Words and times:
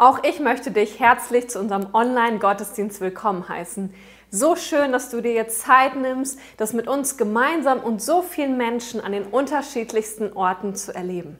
Auch 0.00 0.22
ich 0.22 0.38
möchte 0.38 0.70
dich 0.70 1.00
herzlich 1.00 1.50
zu 1.50 1.58
unserem 1.58 1.92
Online-Gottesdienst 1.92 3.00
willkommen 3.00 3.48
heißen. 3.48 3.92
So 4.30 4.54
schön, 4.54 4.92
dass 4.92 5.10
du 5.10 5.20
dir 5.20 5.32
jetzt 5.32 5.62
Zeit 5.62 5.96
nimmst, 5.96 6.38
das 6.56 6.72
mit 6.72 6.86
uns 6.86 7.16
gemeinsam 7.16 7.80
und 7.80 8.00
so 8.00 8.22
vielen 8.22 8.56
Menschen 8.56 9.00
an 9.00 9.10
den 9.10 9.24
unterschiedlichsten 9.24 10.32
Orten 10.34 10.76
zu 10.76 10.94
erleben. 10.94 11.36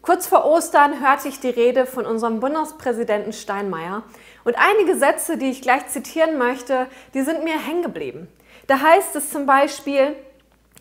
Kurz 0.00 0.26
vor 0.26 0.46
Ostern 0.46 0.98
hörte 1.06 1.28
ich 1.28 1.40
die 1.40 1.50
Rede 1.50 1.84
von 1.84 2.06
unserem 2.06 2.40
Bundespräsidenten 2.40 3.34
Steinmeier 3.34 4.02
und 4.44 4.56
einige 4.56 4.96
Sätze, 4.96 5.36
die 5.36 5.50
ich 5.50 5.60
gleich 5.60 5.86
zitieren 5.88 6.38
möchte, 6.38 6.86
die 7.12 7.20
sind 7.20 7.44
mir 7.44 7.58
hängen 7.58 7.82
geblieben. 7.82 8.28
Da 8.66 8.80
heißt 8.80 9.14
es 9.14 9.28
zum 9.28 9.44
Beispiel, 9.44 10.16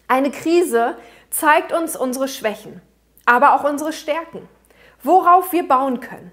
eine 0.08 0.32
Krise 0.32 0.96
zeigt 1.32 1.74
uns 1.74 1.98
unsere 1.98 2.30
Schwächen, 2.30 2.82
aber 3.26 3.56
auch 3.56 3.66
unsere 3.66 3.92
Stärken, 3.92 4.48
worauf 5.04 5.52
wir 5.52 5.68
bauen 5.68 6.00
können. 6.00 6.32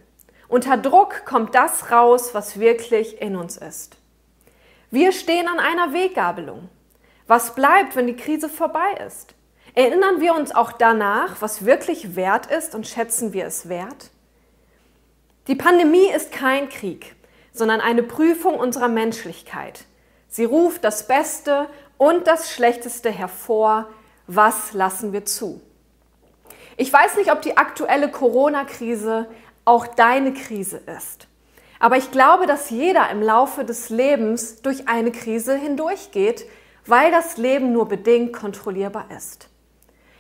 Unter 0.55 0.77
Druck 0.77 1.25
kommt 1.25 1.57
das 1.57 1.91
raus, 1.91 2.33
was 2.33 2.61
wirklich 2.61 3.21
in 3.21 3.35
uns 3.35 3.57
ist. 3.57 3.97
Wir 4.93 5.11
stehen 5.11 5.49
an 5.49 5.59
einer 5.59 5.93
Weggabelung. 5.93 6.69
Was 7.27 7.57
bleibt, 7.57 7.97
wenn 7.97 8.07
die 8.07 8.15
Krise 8.15 8.49
vorbei 8.49 8.93
ist? 9.05 9.35
Erinnern 9.75 10.21
wir 10.21 10.33
uns 10.33 10.55
auch 10.55 10.71
danach, 10.71 11.43
was 11.43 11.65
wirklich 11.65 12.15
wert 12.15 12.47
ist 12.47 12.77
und 12.77 12.87
schätzen 12.87 13.33
wir 13.33 13.47
es 13.47 13.69
wert? 13.69 14.13
Die 15.49 15.57
Pandemie 15.57 16.13
ist 16.15 16.31
kein 16.31 16.69
Krieg, 16.69 17.17
sondern 17.53 17.81
eine 17.81 18.05
Prüfung 18.05 18.55
unserer 18.55 18.87
Menschlichkeit. 18.87 19.87
Sie 20.29 20.45
ruft 20.45 20.85
das 20.85 21.09
Beste 21.09 21.67
und 21.99 22.29
das 22.29 22.53
Schlechteste 22.53 23.11
hervor. 23.11 23.89
Was 24.29 24.73
lassen 24.73 25.13
wir 25.13 25.25
zu? 25.25 25.61
Ich 26.77 26.93
weiß 26.93 27.17
nicht, 27.17 27.33
ob 27.33 27.43
die 27.43 27.57
aktuelle 27.57 28.09
Corona-Krise 28.09 29.27
auch 29.65 29.87
deine 29.87 30.33
Krise 30.33 30.79
ist. 30.99 31.29
Aber 31.81 31.97
ich 31.97 32.11
glaube, 32.11 32.47
dass 32.47 32.71
jeder 32.71 33.11
im 33.11 33.23
Laufe 33.23 33.65
des 33.65 33.91
Lebens 33.91 34.63
durch 34.63 34.89
eine 34.89 35.13
Krise 35.13 35.55
hindurchgeht, 35.55 36.47
weil 36.87 37.11
das 37.11 37.37
Leben 37.37 37.73
nur 37.73 37.89
bedingt 37.89 38.33
kontrollierbar 38.33 39.11
ist. 39.17 39.49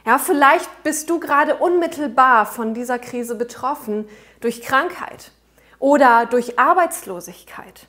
Ja, 0.06 0.18
vielleicht 0.18 0.82
bist 0.82 1.08
du 1.08 1.18
gerade 1.18 1.56
unmittelbar 1.56 2.44
von 2.44 2.74
dieser 2.74 2.98
Krise 2.98 3.34
betroffen 3.36 4.06
durch 4.40 4.60
Krankheit 4.60 5.30
oder 5.78 6.26
durch 6.26 6.58
Arbeitslosigkeit. 6.58 7.86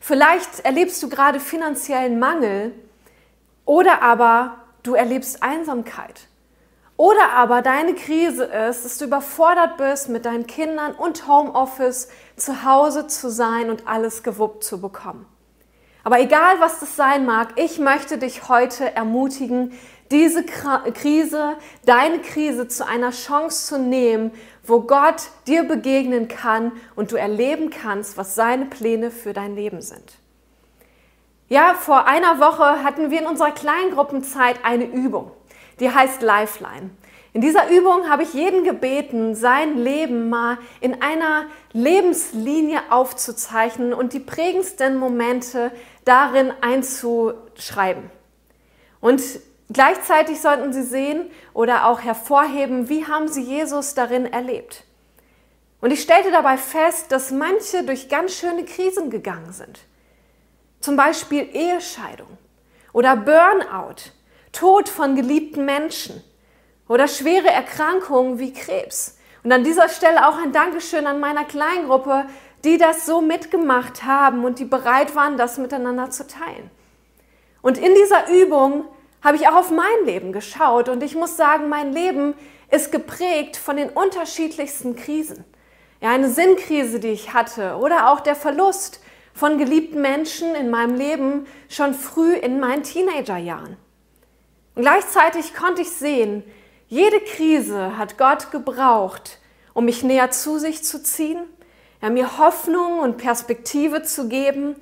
Vielleicht 0.00 0.60
erlebst 0.60 1.02
du 1.02 1.08
gerade 1.08 1.38
finanziellen 1.38 2.18
Mangel 2.18 2.72
oder 3.64 4.02
aber 4.02 4.56
du 4.82 4.94
erlebst 4.94 5.42
Einsamkeit 5.42 6.28
oder 6.98 7.32
aber 7.34 7.62
deine 7.62 7.94
Krise 7.94 8.44
ist, 8.44 8.84
dass 8.84 8.98
du 8.98 9.04
überfordert 9.04 9.76
bist, 9.76 10.08
mit 10.08 10.26
deinen 10.26 10.48
Kindern 10.48 10.92
und 10.92 11.28
Homeoffice 11.28 12.08
zu 12.36 12.64
Hause 12.64 13.06
zu 13.06 13.30
sein 13.30 13.70
und 13.70 13.86
alles 13.86 14.24
gewuppt 14.24 14.64
zu 14.64 14.80
bekommen. 14.80 15.24
Aber 16.02 16.18
egal, 16.18 16.58
was 16.58 16.80
das 16.80 16.96
sein 16.96 17.24
mag, 17.24 17.50
ich 17.54 17.78
möchte 17.78 18.18
dich 18.18 18.48
heute 18.48 18.96
ermutigen, 18.96 19.78
diese 20.10 20.44
Krise, 20.44 21.54
deine 21.86 22.18
Krise 22.18 22.66
zu 22.66 22.84
einer 22.84 23.10
Chance 23.10 23.66
zu 23.66 23.78
nehmen, 23.78 24.32
wo 24.64 24.80
Gott 24.80 25.30
dir 25.46 25.62
begegnen 25.62 26.26
kann 26.26 26.72
und 26.96 27.12
du 27.12 27.16
erleben 27.16 27.70
kannst, 27.70 28.16
was 28.16 28.34
seine 28.34 28.66
Pläne 28.66 29.12
für 29.12 29.32
dein 29.32 29.54
Leben 29.54 29.82
sind. 29.82 30.18
Ja, 31.48 31.74
vor 31.74 32.06
einer 32.06 32.40
Woche 32.40 32.82
hatten 32.82 33.12
wir 33.12 33.20
in 33.20 33.26
unserer 33.26 33.52
Kleingruppenzeit 33.52 34.64
eine 34.64 34.84
Übung 34.84 35.30
die 35.80 35.90
heißt 35.90 36.22
Lifeline. 36.22 36.90
In 37.32 37.42
dieser 37.42 37.70
Übung 37.70 38.08
habe 38.08 38.22
ich 38.22 38.32
jeden 38.32 38.64
gebeten, 38.64 39.34
sein 39.34 39.76
Leben 39.76 40.28
mal 40.28 40.58
in 40.80 41.02
einer 41.02 41.46
Lebenslinie 41.72 42.80
aufzuzeichnen 42.90 43.92
und 43.92 44.12
die 44.12 44.20
prägendsten 44.20 44.96
Momente 44.96 45.70
darin 46.04 46.52
einzuschreiben. 46.62 48.10
Und 49.00 49.22
gleichzeitig 49.70 50.40
sollten 50.40 50.72
sie 50.72 50.82
sehen 50.82 51.30
oder 51.52 51.86
auch 51.86 52.00
hervorheben, 52.00 52.88
wie 52.88 53.06
haben 53.06 53.28
sie 53.28 53.42
Jesus 53.42 53.94
darin 53.94 54.26
erlebt. 54.26 54.84
Und 55.80 55.92
ich 55.92 56.02
stellte 56.02 56.30
dabei 56.30 56.56
fest, 56.56 57.12
dass 57.12 57.30
manche 57.30 57.84
durch 57.84 58.08
ganz 58.08 58.34
schöne 58.34 58.64
Krisen 58.64 59.10
gegangen 59.10 59.52
sind. 59.52 59.80
Zum 60.80 60.96
Beispiel 60.96 61.48
Ehescheidung 61.52 62.38
oder 62.92 63.16
Burnout 63.16 64.12
Tod 64.58 64.88
von 64.88 65.14
geliebten 65.14 65.64
Menschen 65.64 66.20
oder 66.88 67.06
schwere 67.06 67.46
Erkrankungen 67.46 68.40
wie 68.40 68.52
Krebs. 68.52 69.16
Und 69.44 69.52
an 69.52 69.62
dieser 69.62 69.88
Stelle 69.88 70.26
auch 70.26 70.36
ein 70.36 70.52
Dankeschön 70.52 71.06
an 71.06 71.20
meiner 71.20 71.44
Kleingruppe, 71.44 72.26
die 72.64 72.76
das 72.76 73.06
so 73.06 73.20
mitgemacht 73.20 74.02
haben 74.02 74.44
und 74.44 74.58
die 74.58 74.64
bereit 74.64 75.14
waren, 75.14 75.36
das 75.36 75.58
miteinander 75.58 76.10
zu 76.10 76.26
teilen. 76.26 76.70
Und 77.62 77.78
in 77.78 77.94
dieser 77.94 78.28
Übung 78.30 78.86
habe 79.22 79.36
ich 79.36 79.46
auch 79.46 79.54
auf 79.54 79.70
mein 79.70 80.06
Leben 80.06 80.32
geschaut 80.32 80.88
und 80.88 81.04
ich 81.04 81.14
muss 81.14 81.36
sagen, 81.36 81.68
mein 81.68 81.92
Leben 81.92 82.34
ist 82.68 82.90
geprägt 82.90 83.56
von 83.56 83.76
den 83.76 83.90
unterschiedlichsten 83.90 84.96
Krisen. 84.96 85.44
Ja, 86.00 86.10
eine 86.10 86.30
Sinnkrise, 86.30 86.98
die 86.98 87.08
ich 87.08 87.32
hatte 87.32 87.76
oder 87.76 88.10
auch 88.10 88.18
der 88.18 88.34
Verlust 88.34 89.00
von 89.34 89.56
geliebten 89.56 90.00
Menschen 90.00 90.56
in 90.56 90.68
meinem 90.68 90.96
Leben 90.96 91.46
schon 91.68 91.94
früh 91.94 92.34
in 92.34 92.58
meinen 92.58 92.82
Teenagerjahren. 92.82 93.76
Gleichzeitig 94.78 95.54
konnte 95.54 95.82
ich 95.82 95.90
sehen, 95.90 96.44
jede 96.86 97.18
Krise 97.18 97.98
hat 97.98 98.16
Gott 98.16 98.52
gebraucht, 98.52 99.40
um 99.74 99.86
mich 99.86 100.04
näher 100.04 100.30
zu 100.30 100.60
sich 100.60 100.84
zu 100.84 101.02
ziehen, 101.02 101.40
ja, 102.00 102.10
mir 102.10 102.38
Hoffnung 102.38 103.00
und 103.00 103.16
Perspektive 103.16 104.04
zu 104.04 104.28
geben, 104.28 104.76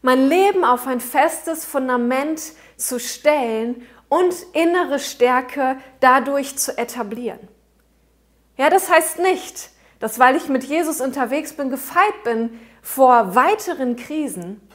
mein 0.00 0.30
Leben 0.30 0.64
auf 0.64 0.86
ein 0.86 0.98
festes 0.98 1.66
Fundament 1.66 2.40
zu 2.78 2.98
stellen 2.98 3.86
und 4.08 4.34
innere 4.54 4.98
Stärke 4.98 5.76
dadurch 6.00 6.56
zu 6.56 6.78
etablieren. 6.78 7.46
Ja, 8.56 8.70
das 8.70 8.90
heißt 8.90 9.18
nicht, 9.18 9.68
dass 10.00 10.18
weil 10.18 10.36
ich 10.36 10.48
mit 10.48 10.64
Jesus 10.64 11.02
unterwegs 11.02 11.52
bin, 11.52 11.68
gefeit 11.68 12.24
bin 12.24 12.58
vor 12.80 13.34
weiteren 13.34 13.96
Krisen, 13.96 14.66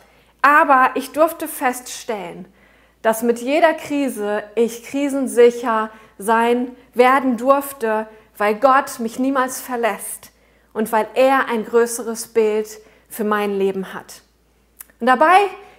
aber 0.43 0.91
ich 0.93 1.11
durfte 1.11 1.47
feststellen, 1.47 2.45
dass 3.01 3.21
mit 3.21 3.39
jeder 3.39 3.73
Krise 3.73 4.43
ich 4.55 4.83
krisensicher 4.83 5.89
sein 6.17 6.75
werden 6.93 7.37
durfte, 7.37 8.07
weil 8.37 8.55
Gott 8.55 8.99
mich 8.99 9.19
niemals 9.19 9.61
verlässt 9.61 10.31
und 10.73 10.91
weil 10.91 11.07
er 11.13 11.47
ein 11.47 11.65
größeres 11.65 12.27
Bild 12.27 12.67
für 13.07 13.23
mein 13.23 13.57
Leben 13.57 13.93
hat. 13.93 14.21
Und 14.99 15.07
dabei 15.07 15.37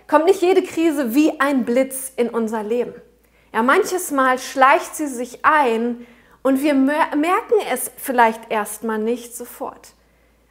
kommt 0.08 0.24
nicht 0.24 0.42
jede 0.42 0.62
Krise 0.62 1.14
wie 1.14 1.40
ein 1.40 1.64
Blitz 1.64 2.12
in 2.16 2.30
unser 2.30 2.62
Leben. 2.62 2.94
Ja, 3.52 3.62
manches 3.62 4.10
Mal 4.10 4.38
schleicht 4.38 4.96
sie 4.96 5.06
sich 5.06 5.44
ein 5.44 6.06
und 6.42 6.62
wir 6.62 6.74
merken 6.74 7.54
es 7.70 7.90
vielleicht 7.96 8.50
erstmal 8.50 8.98
nicht 8.98 9.36
sofort. 9.36 9.92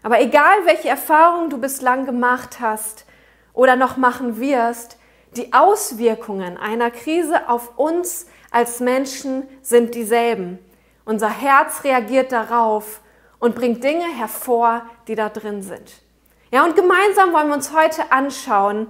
Aber 0.03 0.21
egal, 0.21 0.65
welche 0.65 0.89
Erfahrungen 0.89 1.49
du 1.49 1.57
bislang 1.57 2.05
gemacht 2.05 2.59
hast 2.59 3.05
oder 3.53 3.75
noch 3.75 3.97
machen 3.97 4.39
wirst, 4.39 4.98
die 5.35 5.53
Auswirkungen 5.53 6.57
einer 6.57 6.91
Krise 6.91 7.49
auf 7.49 7.77
uns 7.77 8.27
als 8.51 8.79
Menschen 8.79 9.43
sind 9.61 9.95
dieselben. 9.95 10.59
Unser 11.05 11.29
Herz 11.29 11.83
reagiert 11.83 12.31
darauf 12.31 13.01
und 13.39 13.55
bringt 13.55 13.83
Dinge 13.83 14.05
hervor, 14.17 14.83
die 15.07 15.15
da 15.15 15.29
drin 15.29 15.61
sind. 15.61 15.91
Ja, 16.51 16.65
und 16.65 16.75
gemeinsam 16.75 17.31
wollen 17.31 17.47
wir 17.47 17.55
uns 17.55 17.73
heute 17.73 18.11
anschauen, 18.11 18.87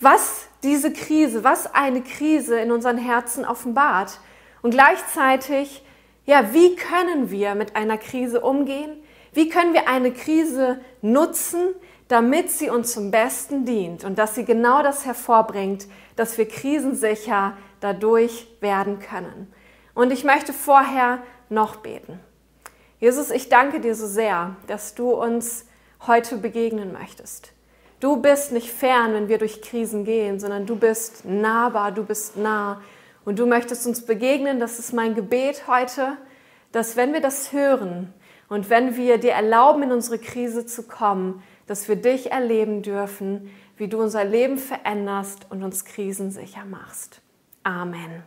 was 0.00 0.46
diese 0.62 0.92
Krise, 0.92 1.44
was 1.44 1.74
eine 1.74 2.02
Krise 2.02 2.58
in 2.58 2.70
unseren 2.70 2.98
Herzen 2.98 3.44
offenbart. 3.44 4.18
Und 4.62 4.70
gleichzeitig, 4.70 5.84
ja, 6.24 6.52
wie 6.52 6.76
können 6.76 7.30
wir 7.30 7.54
mit 7.54 7.76
einer 7.76 7.98
Krise 7.98 8.40
umgehen? 8.40 9.02
Wie 9.32 9.48
können 9.48 9.74
wir 9.74 9.88
eine 9.88 10.12
Krise 10.12 10.80
nutzen, 11.02 11.74
damit 12.14 12.48
sie 12.48 12.70
uns 12.70 12.92
zum 12.92 13.10
Besten 13.10 13.64
dient 13.64 14.04
und 14.04 14.20
dass 14.20 14.36
sie 14.36 14.44
genau 14.44 14.84
das 14.84 15.04
hervorbringt, 15.04 15.88
dass 16.14 16.38
wir 16.38 16.46
krisensicher 16.46 17.56
dadurch 17.80 18.46
werden 18.60 19.00
können. 19.00 19.52
Und 19.94 20.12
ich 20.12 20.22
möchte 20.22 20.52
vorher 20.52 21.18
noch 21.48 21.74
beten. 21.74 22.20
Jesus, 23.00 23.32
ich 23.32 23.48
danke 23.48 23.80
dir 23.80 23.96
so 23.96 24.06
sehr, 24.06 24.54
dass 24.68 24.94
du 24.94 25.10
uns 25.10 25.66
heute 26.06 26.36
begegnen 26.36 26.92
möchtest. 26.92 27.52
Du 27.98 28.18
bist 28.18 28.52
nicht 28.52 28.70
fern, 28.70 29.12
wenn 29.12 29.26
wir 29.26 29.38
durch 29.38 29.60
Krisen 29.60 30.04
gehen, 30.04 30.38
sondern 30.38 30.66
du 30.66 30.76
bist 30.76 31.24
nahbar, 31.24 31.90
du 31.90 32.04
bist 32.04 32.36
nah 32.36 32.80
und 33.24 33.40
du 33.40 33.46
möchtest 33.46 33.88
uns 33.88 34.06
begegnen. 34.06 34.60
Das 34.60 34.78
ist 34.78 34.92
mein 34.92 35.16
Gebet 35.16 35.66
heute, 35.66 36.16
dass 36.70 36.94
wenn 36.94 37.12
wir 37.12 37.20
das 37.20 37.52
hören 37.52 38.14
und 38.48 38.70
wenn 38.70 38.96
wir 38.96 39.18
dir 39.18 39.32
erlauben, 39.32 39.82
in 39.82 39.90
unsere 39.90 40.20
Krise 40.20 40.64
zu 40.64 40.84
kommen, 40.84 41.42
dass 41.66 41.88
wir 41.88 41.96
dich 41.96 42.30
erleben 42.30 42.82
dürfen, 42.82 43.50
wie 43.76 43.88
du 43.88 44.00
unser 44.00 44.24
Leben 44.24 44.58
veränderst 44.58 45.46
und 45.50 45.62
uns 45.62 45.84
krisensicher 45.84 46.64
machst. 46.64 47.20
Amen. 47.62 48.22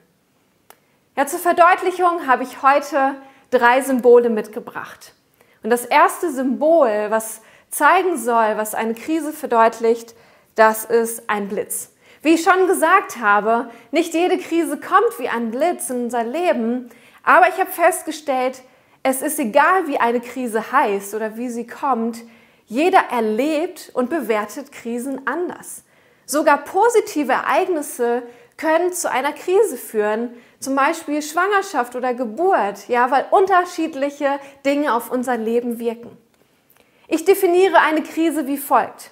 Ja, 1.15 1.25
zur 1.25 1.39
Verdeutlichung 1.39 2.27
habe 2.27 2.43
ich 2.43 2.61
heute 2.61 3.15
drei 3.49 3.81
Symbole 3.81 4.29
mitgebracht. 4.29 5.13
Und 5.63 5.69
das 5.69 5.85
erste 5.85 6.31
Symbol, 6.31 7.07
was 7.09 7.41
zeigen 7.69 8.17
soll, 8.17 8.57
was 8.57 8.75
eine 8.75 8.93
Krise 8.93 9.33
verdeutlicht, 9.33 10.15
das 10.55 10.85
ist 10.85 11.29
ein 11.29 11.47
Blitz. 11.47 11.93
Wie 12.21 12.33
ich 12.33 12.43
schon 12.43 12.67
gesagt 12.67 13.17
habe, 13.19 13.69
nicht 13.91 14.13
jede 14.13 14.37
Krise 14.37 14.79
kommt 14.79 15.19
wie 15.19 15.29
ein 15.29 15.51
Blitz 15.51 15.89
in 15.89 16.05
unser 16.05 16.23
Leben, 16.23 16.89
aber 17.23 17.47
ich 17.49 17.59
habe 17.59 17.71
festgestellt, 17.71 18.63
es 19.03 19.21
ist 19.21 19.39
egal, 19.39 19.87
wie 19.87 19.99
eine 19.99 20.19
Krise 20.19 20.71
heißt 20.71 21.13
oder 21.13 21.37
wie 21.37 21.49
sie 21.49 21.67
kommt, 21.67 22.23
jeder 22.67 22.99
erlebt 23.11 23.91
und 23.93 24.09
bewertet 24.09 24.71
Krisen 24.71 25.25
anders. 25.25 25.83
Sogar 26.25 26.63
positive 26.63 27.31
Ereignisse 27.31 28.23
können 28.57 28.91
zu 28.91 29.09
einer 29.09 29.31
Krise 29.31 29.77
führen, 29.77 30.33
zum 30.59 30.75
Beispiel 30.75 31.21
Schwangerschaft 31.21 31.95
oder 31.95 32.13
Geburt, 32.13 32.87
ja, 32.87 33.09
weil 33.11 33.25
unterschiedliche 33.31 34.39
Dinge 34.65 34.93
auf 34.93 35.11
unser 35.11 35.37
Leben 35.37 35.79
wirken. 35.79 36.17
Ich 37.07 37.23
definiere 37.23 37.79
eine 37.79 38.03
Krise 38.03 38.47
wie 38.47 38.57
folgt. 38.57 39.11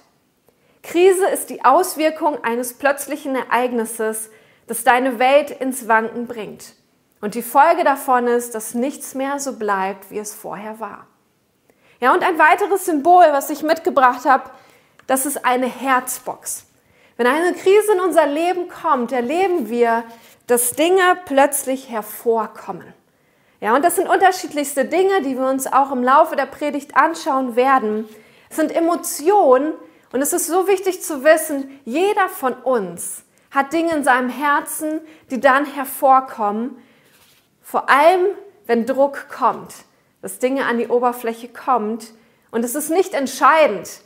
Krise 0.82 1.26
ist 1.26 1.48
die 1.48 1.64
Auswirkung 1.64 2.44
eines 2.44 2.74
plötzlichen 2.74 3.34
Ereignisses, 3.34 4.30
das 4.66 4.84
deine 4.84 5.18
Welt 5.18 5.50
ins 5.50 5.88
Wanken 5.88 6.26
bringt. 6.26 6.74
Und 7.20 7.34
die 7.34 7.42
Folge 7.42 7.84
davon 7.84 8.26
ist, 8.26 8.54
dass 8.54 8.74
nichts 8.74 9.14
mehr 9.14 9.38
so 9.38 9.58
bleibt, 9.58 10.10
wie 10.10 10.18
es 10.18 10.34
vorher 10.34 10.78
war. 10.78 11.06
Ja, 12.06 12.14
und 12.14 12.22
ein 12.22 12.38
weiteres 12.38 12.84
Symbol, 12.84 13.24
was 13.32 13.50
ich 13.50 13.64
mitgebracht 13.64 14.26
habe, 14.26 14.44
das 15.08 15.26
ist 15.26 15.44
eine 15.44 15.66
Herzbox. 15.66 16.64
Wenn 17.16 17.26
eine 17.26 17.52
Krise 17.52 17.94
in 17.94 17.98
unser 17.98 18.28
Leben 18.28 18.68
kommt, 18.68 19.10
erleben 19.10 19.68
wir, 19.68 20.04
dass 20.46 20.76
Dinge 20.76 21.18
plötzlich 21.24 21.90
hervorkommen. 21.90 22.94
Ja, 23.60 23.74
und 23.74 23.84
das 23.84 23.96
sind 23.96 24.08
unterschiedlichste 24.08 24.84
Dinge, 24.84 25.22
die 25.22 25.36
wir 25.36 25.48
uns 25.48 25.66
auch 25.66 25.90
im 25.90 26.04
Laufe 26.04 26.36
der 26.36 26.46
Predigt 26.46 26.96
anschauen 26.96 27.56
werden. 27.56 28.08
Es 28.50 28.54
sind 28.54 28.70
Emotionen 28.70 29.72
und 30.12 30.22
es 30.22 30.32
ist 30.32 30.46
so 30.46 30.68
wichtig 30.68 31.02
zu 31.02 31.24
wissen, 31.24 31.80
jeder 31.84 32.28
von 32.28 32.52
uns 32.52 33.24
hat 33.50 33.72
Dinge 33.72 33.92
in 33.96 34.04
seinem 34.04 34.28
Herzen, 34.28 35.00
die 35.32 35.40
dann 35.40 35.66
hervorkommen, 35.66 36.80
vor 37.62 37.90
allem 37.90 38.26
wenn 38.66 38.86
Druck 38.86 39.28
kommt, 39.28 39.74
dass 40.22 40.38
Dinge 40.38 40.66
an 40.66 40.78
die 40.78 40.88
Oberfläche 40.88 41.48
kommt 41.48 42.12
und 42.50 42.64
es 42.64 42.74
ist 42.74 42.90
nicht 42.90 43.14
entscheidend, 43.14 44.00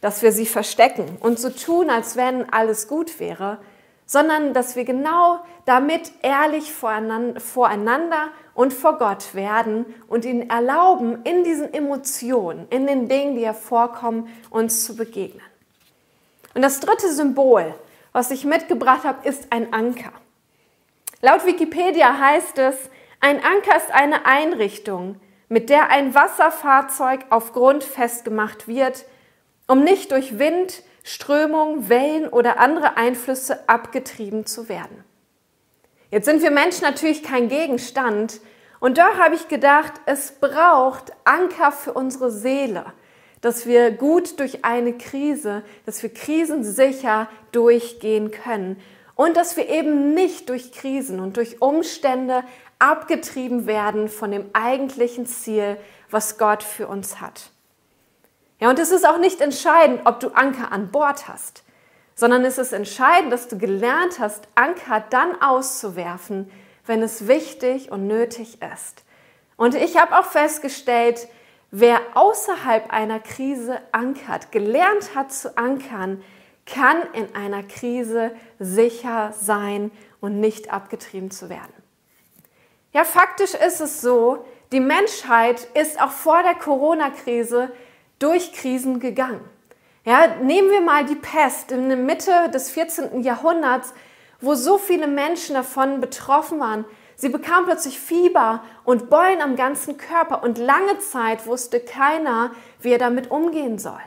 dass 0.00 0.22
wir 0.22 0.32
sie 0.32 0.46
verstecken 0.46 1.16
und 1.20 1.38
so 1.38 1.50
tun, 1.50 1.90
als 1.90 2.16
wenn 2.16 2.52
alles 2.52 2.88
gut 2.88 3.18
wäre, 3.18 3.58
sondern 4.06 4.54
dass 4.54 4.76
wir 4.76 4.84
genau 4.84 5.40
damit 5.64 6.12
ehrlich 6.22 6.72
voreinander 6.72 8.28
und 8.54 8.72
vor 8.72 8.98
Gott 8.98 9.34
werden 9.34 9.84
und 10.06 10.24
ihnen 10.24 10.48
erlauben, 10.48 11.22
in 11.24 11.42
diesen 11.42 11.74
Emotionen, 11.74 12.68
in 12.70 12.86
den 12.86 13.08
Dingen, 13.08 13.34
die 13.34 13.44
hervorkommen, 13.44 14.28
uns 14.50 14.84
zu 14.84 14.94
begegnen. 14.94 15.42
Und 16.54 16.62
das 16.62 16.80
dritte 16.80 17.12
Symbol, 17.12 17.74
was 18.12 18.30
ich 18.30 18.44
mitgebracht 18.44 19.04
habe, 19.04 19.28
ist 19.28 19.48
ein 19.50 19.72
Anker. 19.74 20.12
Laut 21.20 21.44
Wikipedia 21.44 22.18
heißt 22.18 22.58
es, 22.58 22.76
ein 23.20 23.44
Anker 23.44 23.76
ist 23.76 23.90
eine 23.90 24.24
Einrichtung, 24.24 25.20
mit 25.48 25.70
der 25.70 25.90
ein 25.90 26.14
Wasserfahrzeug 26.14 27.26
auf 27.30 27.52
Grund 27.52 27.84
festgemacht 27.84 28.68
wird, 28.68 29.04
um 29.66 29.82
nicht 29.82 30.12
durch 30.12 30.38
Wind, 30.38 30.82
Strömung, 31.02 31.88
Wellen 31.88 32.28
oder 32.28 32.58
andere 32.58 32.96
Einflüsse 32.96 33.68
abgetrieben 33.68 34.46
zu 34.46 34.68
werden. 34.68 35.04
Jetzt 36.10 36.26
sind 36.26 36.42
wir 36.42 36.50
Menschen 36.50 36.82
natürlich 36.82 37.22
kein 37.22 37.48
Gegenstand 37.48 38.40
und 38.80 38.98
da 38.98 39.16
habe 39.16 39.34
ich 39.34 39.48
gedacht, 39.48 39.94
es 40.06 40.32
braucht 40.32 41.12
Anker 41.24 41.72
für 41.72 41.92
unsere 41.92 42.30
Seele, 42.30 42.92
dass 43.40 43.66
wir 43.66 43.90
gut 43.90 44.40
durch 44.40 44.64
eine 44.64 44.92
Krise, 44.94 45.62
dass 45.84 46.02
wir 46.02 46.12
krisensicher 46.12 47.28
durchgehen 47.52 48.30
können 48.30 48.80
und 49.14 49.36
dass 49.36 49.56
wir 49.56 49.68
eben 49.68 50.14
nicht 50.14 50.48
durch 50.48 50.72
Krisen 50.72 51.20
und 51.20 51.36
durch 51.36 51.62
Umstände 51.62 52.44
abgetrieben 52.78 53.66
werden 53.66 54.08
von 54.08 54.30
dem 54.30 54.50
eigentlichen 54.52 55.26
Ziel, 55.26 55.76
was 56.10 56.38
Gott 56.38 56.62
für 56.62 56.88
uns 56.88 57.20
hat. 57.20 57.50
Ja, 58.60 58.70
und 58.70 58.78
es 58.78 58.90
ist 58.90 59.06
auch 59.06 59.18
nicht 59.18 59.40
entscheidend, 59.40 60.02
ob 60.04 60.20
du 60.20 60.30
Anker 60.30 60.72
an 60.72 60.90
Bord 60.90 61.28
hast, 61.28 61.62
sondern 62.14 62.44
es 62.44 62.58
ist 62.58 62.72
entscheidend, 62.72 63.32
dass 63.32 63.48
du 63.48 63.58
gelernt 63.58 64.18
hast, 64.18 64.48
Anker 64.54 65.04
dann 65.10 65.40
auszuwerfen, 65.42 66.50
wenn 66.86 67.02
es 67.02 67.28
wichtig 67.28 67.90
und 67.90 68.06
nötig 68.06 68.58
ist. 68.62 69.04
Und 69.56 69.74
ich 69.74 69.98
habe 70.00 70.18
auch 70.18 70.24
festgestellt, 70.24 71.28
wer 71.70 72.00
außerhalb 72.14 72.92
einer 72.92 73.20
Krise 73.20 73.80
ankert, 73.92 74.52
gelernt 74.52 75.14
hat 75.14 75.32
zu 75.32 75.56
ankern, 75.58 76.22
kann 76.64 76.96
in 77.12 77.34
einer 77.34 77.62
Krise 77.62 78.32
sicher 78.58 79.32
sein 79.38 79.90
und 80.20 80.40
nicht 80.40 80.72
abgetrieben 80.72 81.30
zu 81.30 81.48
werden. 81.48 81.75
Ja, 82.96 83.04
faktisch 83.04 83.52
ist 83.52 83.82
es 83.82 84.00
so, 84.00 84.46
die 84.72 84.80
Menschheit 84.80 85.68
ist 85.74 86.00
auch 86.00 86.12
vor 86.12 86.42
der 86.42 86.54
Corona-Krise 86.54 87.70
durch 88.18 88.54
Krisen 88.54 89.00
gegangen. 89.00 89.44
Ja, 90.06 90.28
nehmen 90.40 90.70
wir 90.70 90.80
mal 90.80 91.04
die 91.04 91.14
Pest 91.14 91.72
in 91.72 91.90
der 91.90 91.98
Mitte 91.98 92.48
des 92.54 92.70
14. 92.70 93.20
Jahrhunderts, 93.20 93.92
wo 94.40 94.54
so 94.54 94.78
viele 94.78 95.08
Menschen 95.08 95.56
davon 95.56 96.00
betroffen 96.00 96.58
waren. 96.58 96.86
Sie 97.16 97.28
bekamen 97.28 97.66
plötzlich 97.66 98.00
Fieber 98.00 98.64
und 98.84 99.10
Beulen 99.10 99.42
am 99.42 99.56
ganzen 99.56 99.98
Körper 99.98 100.42
und 100.42 100.56
lange 100.56 100.98
Zeit 100.98 101.46
wusste 101.46 101.80
keiner, 101.80 102.52
wie 102.80 102.92
er 102.92 102.98
damit 102.98 103.30
umgehen 103.30 103.78
soll. 103.78 104.00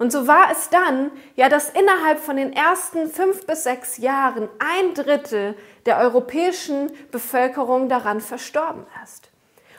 Und 0.00 0.10
so 0.10 0.26
war 0.26 0.50
es 0.50 0.70
dann, 0.70 1.10
ja, 1.36 1.50
dass 1.50 1.68
innerhalb 1.68 2.20
von 2.20 2.36
den 2.36 2.54
ersten 2.54 3.10
fünf 3.10 3.46
bis 3.46 3.64
sechs 3.64 3.98
Jahren 3.98 4.48
ein 4.58 4.94
Drittel 4.94 5.54
der 5.84 5.98
europäischen 5.98 6.90
Bevölkerung 7.10 7.90
daran 7.90 8.22
verstorben 8.22 8.86
ist. 9.04 9.28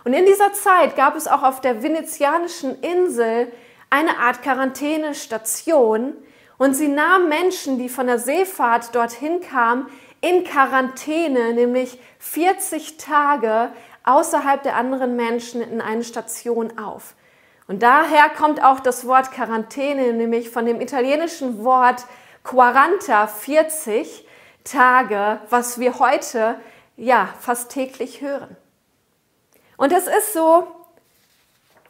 Und 0.03 0.13
in 0.13 0.27
dieser 0.27 0.53
Zeit 0.53 0.95
gab 0.95 1.15
es 1.15 1.27
auch 1.27 1.41
auf 1.41 1.59
der 1.59 1.81
venezianischen 1.81 2.79
Insel 2.81 3.51
eine 3.89 4.19
Art 4.19 4.44
Quarantänestation 4.44 6.13
und 6.59 6.75
sie 6.75 6.88
nahm 6.88 7.27
Menschen, 7.27 7.79
die 7.79 7.89
von 7.89 8.06
der 8.06 8.19
Seefahrt 8.19 8.94
dorthin 8.94 9.41
kamen, 9.41 9.88
in 10.21 10.44
Quarantäne, 10.44 11.56
nämlich 11.56 12.00
40 12.19 12.97
Tage 12.97 13.71
außerhalb 14.03 14.62
der 14.62 14.75
anderen 14.75 15.15
Menschen 15.15 15.62
in 15.62 15.81
eine 15.81 16.03
Station 16.03 16.77
auf. 16.77 17.15
Und 17.71 17.83
daher 17.83 18.28
kommt 18.28 18.61
auch 18.61 18.81
das 18.81 19.07
Wort 19.07 19.31
Quarantäne, 19.31 20.11
nämlich 20.11 20.49
von 20.49 20.66
dem 20.66 20.81
italienischen 20.81 21.63
Wort 21.63 22.06
quaranta, 22.44 23.28
40 23.28 24.28
Tage, 24.66 25.40
was 25.49 25.80
wir 25.80 25.97
heute 25.97 26.59
ja 26.97 27.30
fast 27.40 27.71
täglich 27.71 28.19
hören. 28.19 28.57
Und 29.78 29.94
es 29.94 30.07
ist 30.07 30.33
so, 30.33 30.68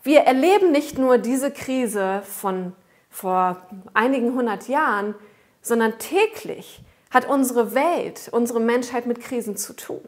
wir 0.04 0.20
erleben 0.20 0.72
nicht 0.72 1.00
nur 1.00 1.18
diese 1.18 1.50
Krise 1.50 2.22
von 2.30 2.74
vor 3.10 3.66
einigen 3.96 4.36
hundert 4.36 4.68
Jahren, 4.68 5.16
sondern 5.64 5.98
täglich 5.98 6.84
hat 7.10 7.28
unsere 7.28 7.74
Welt, 7.74 8.30
unsere 8.32 8.60
Menschheit 8.60 9.08
mit 9.08 9.20
Krisen 9.20 9.58
zu 9.58 9.74
tun. 9.74 10.08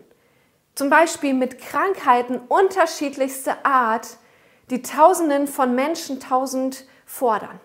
Zum 0.75 0.91
Beispiel 0.91 1.33
mit 1.33 1.57
Krankheiten 1.57 2.37
unterschiedlichster 2.47 3.65
Art, 3.65 4.17
die 4.69 4.81
Tausenden 4.81 5.47
von 5.47 5.75
Menschen 5.75 6.19
tausend 6.19 6.85
fordern. 7.05 7.59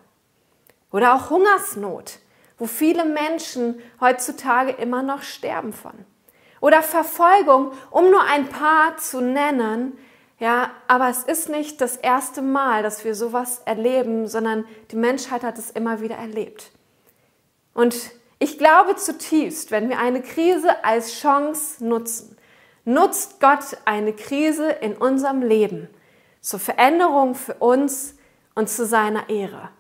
Oder 0.91 1.15
auch 1.15 1.31
Hungersnot, 1.31 2.19
wo 2.59 2.67
viele 2.67 3.05
Menschen 3.05 3.81
heutzutage 4.01 4.73
immer 4.73 5.03
noch 5.03 5.23
sterben 5.23 5.73
von. 5.73 5.93
Oder 6.61 6.83
Verfolgung, 6.83 7.73
um 7.91 8.11
nur 8.11 8.23
ein 8.23 8.49
paar 8.49 8.97
zu 8.97 9.21
nennen, 9.21 9.97
ja, 10.41 10.71
aber 10.87 11.09
es 11.09 11.25
ist 11.25 11.49
nicht 11.49 11.81
das 11.81 11.97
erste 11.97 12.43
Mal, 12.43 12.83
dass 12.83 13.05
wir 13.05 13.15
sowas 13.15 13.63
erleben, 13.65 14.29
sondern 14.29 14.65
die 14.91 14.97
Menschheit 14.97 15.43
hat 15.43 15.59
es 15.59 15.71
immer 15.71 16.01
wieder 16.01 16.15
erlebt. 16.15 16.71
Und 17.75 17.97
ich 18.39 18.57
glaube 18.57 18.95
zutiefst, 18.95 19.73
wenn 19.73 19.89
wir 19.89 19.99
eine 19.99 20.23
Krise 20.23 20.85
als 20.85 21.15
Chance 21.15 21.85
nutzen, 21.85 22.37
nutzt 22.85 23.41
Gott 23.41 23.79
eine 23.85 24.13
Krise 24.13 24.71
in 24.71 24.97
unserem 24.97 25.43
Leben 25.43 25.89
zur 26.41 26.61
Veränderung 26.61 27.35
für 27.35 27.55
uns 27.55 28.17
und 28.55 28.69
zu 28.69 28.87
seiner 28.87 29.29
Ehre. 29.29 29.71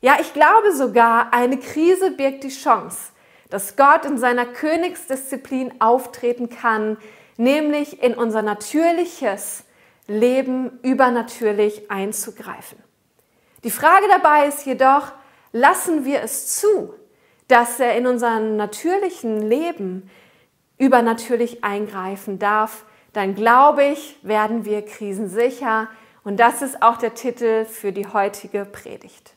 Ja, 0.00 0.18
ich 0.20 0.32
glaube 0.32 0.72
sogar, 0.72 1.32
eine 1.32 1.58
Krise 1.58 2.10
birgt 2.10 2.44
die 2.44 2.50
Chance, 2.50 3.12
dass 3.50 3.76
Gott 3.76 4.04
in 4.04 4.18
seiner 4.18 4.44
Königsdisziplin 4.44 5.80
auftreten 5.80 6.50
kann, 6.50 6.98
nämlich 7.36 8.02
in 8.02 8.14
unser 8.14 8.42
natürliches, 8.42 9.64
Leben 10.08 10.78
übernatürlich 10.82 11.90
einzugreifen. 11.90 12.78
Die 13.64 13.70
Frage 13.70 14.06
dabei 14.08 14.46
ist 14.46 14.64
jedoch, 14.64 15.12
lassen 15.52 16.04
wir 16.04 16.22
es 16.22 16.60
zu, 16.60 16.94
dass 17.48 17.80
er 17.80 17.96
in 17.96 18.06
unserem 18.06 18.56
natürlichen 18.56 19.42
Leben 19.42 20.08
übernatürlich 20.78 21.64
eingreifen 21.64 22.38
darf, 22.38 22.84
dann 23.12 23.34
glaube 23.34 23.84
ich, 23.84 24.18
werden 24.22 24.64
wir 24.64 24.82
krisensicher 24.82 25.88
Und 26.26 26.40
das 26.40 26.60
ist 26.60 26.82
auch 26.82 26.96
der 26.96 27.14
Titel 27.14 27.64
für 27.64 27.92
die 27.92 28.08
heutige 28.08 28.64
Predigt. 28.64 29.34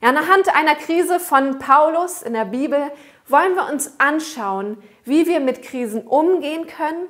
Ja, 0.00 0.08
anhand 0.08 0.52
einer 0.52 0.74
Krise 0.74 1.20
von 1.20 1.60
Paulus 1.60 2.22
in 2.22 2.32
der 2.32 2.44
Bibel 2.44 2.90
wollen 3.28 3.54
wir 3.54 3.70
uns 3.70 4.00
anschauen, 4.00 4.82
wie 5.04 5.28
wir 5.28 5.38
mit 5.38 5.62
Krisen 5.62 6.02
umgehen 6.02 6.66
können 6.66 7.06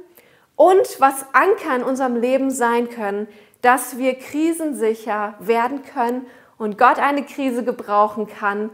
und 0.57 1.01
was 1.01 1.25
Anker 1.33 1.75
in 1.75 1.85
unserem 1.85 2.17
Leben 2.17 2.51
sein 2.51 2.91
können, 2.91 3.29
dass 3.63 3.97
wir 3.97 4.15
krisensicher 4.15 5.37
werden 5.39 5.85
können 5.85 6.27
und 6.59 6.77
Gott 6.77 6.99
eine 6.99 7.25
Krise 7.25 7.65
gebrauchen 7.65 8.27
kann, 8.27 8.69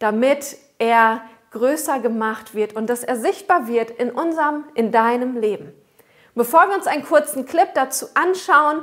damit 0.00 0.58
er 0.76 1.22
größer 1.52 1.98
gemacht 2.00 2.54
wird 2.54 2.76
und 2.76 2.90
dass 2.90 3.04
er 3.04 3.16
sichtbar 3.16 3.68
wird 3.68 3.90
in 3.90 4.10
unserem, 4.10 4.64
in 4.74 4.92
deinem 4.92 5.38
Leben. 5.38 5.72
Bevor 6.34 6.68
wir 6.68 6.74
uns 6.74 6.86
einen 6.86 7.06
kurzen 7.06 7.46
Clip 7.46 7.68
dazu 7.72 8.04
anschauen, 8.12 8.82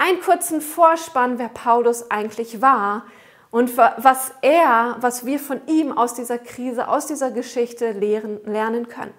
einen 0.00 0.20
kurzen 0.20 0.60
Vorspann, 0.62 1.38
wer 1.38 1.50
Paulus 1.50 2.10
eigentlich 2.10 2.62
war 2.62 3.04
und 3.50 3.76
was 3.76 4.32
er, 4.40 4.96
was 5.00 5.26
wir 5.26 5.38
von 5.38 5.60
ihm 5.66 5.96
aus 5.96 6.14
dieser 6.14 6.38
Krise, 6.38 6.88
aus 6.88 7.06
dieser 7.06 7.30
Geschichte 7.30 7.92
lehren, 7.92 8.40
lernen 8.44 8.88
können. 8.88 9.12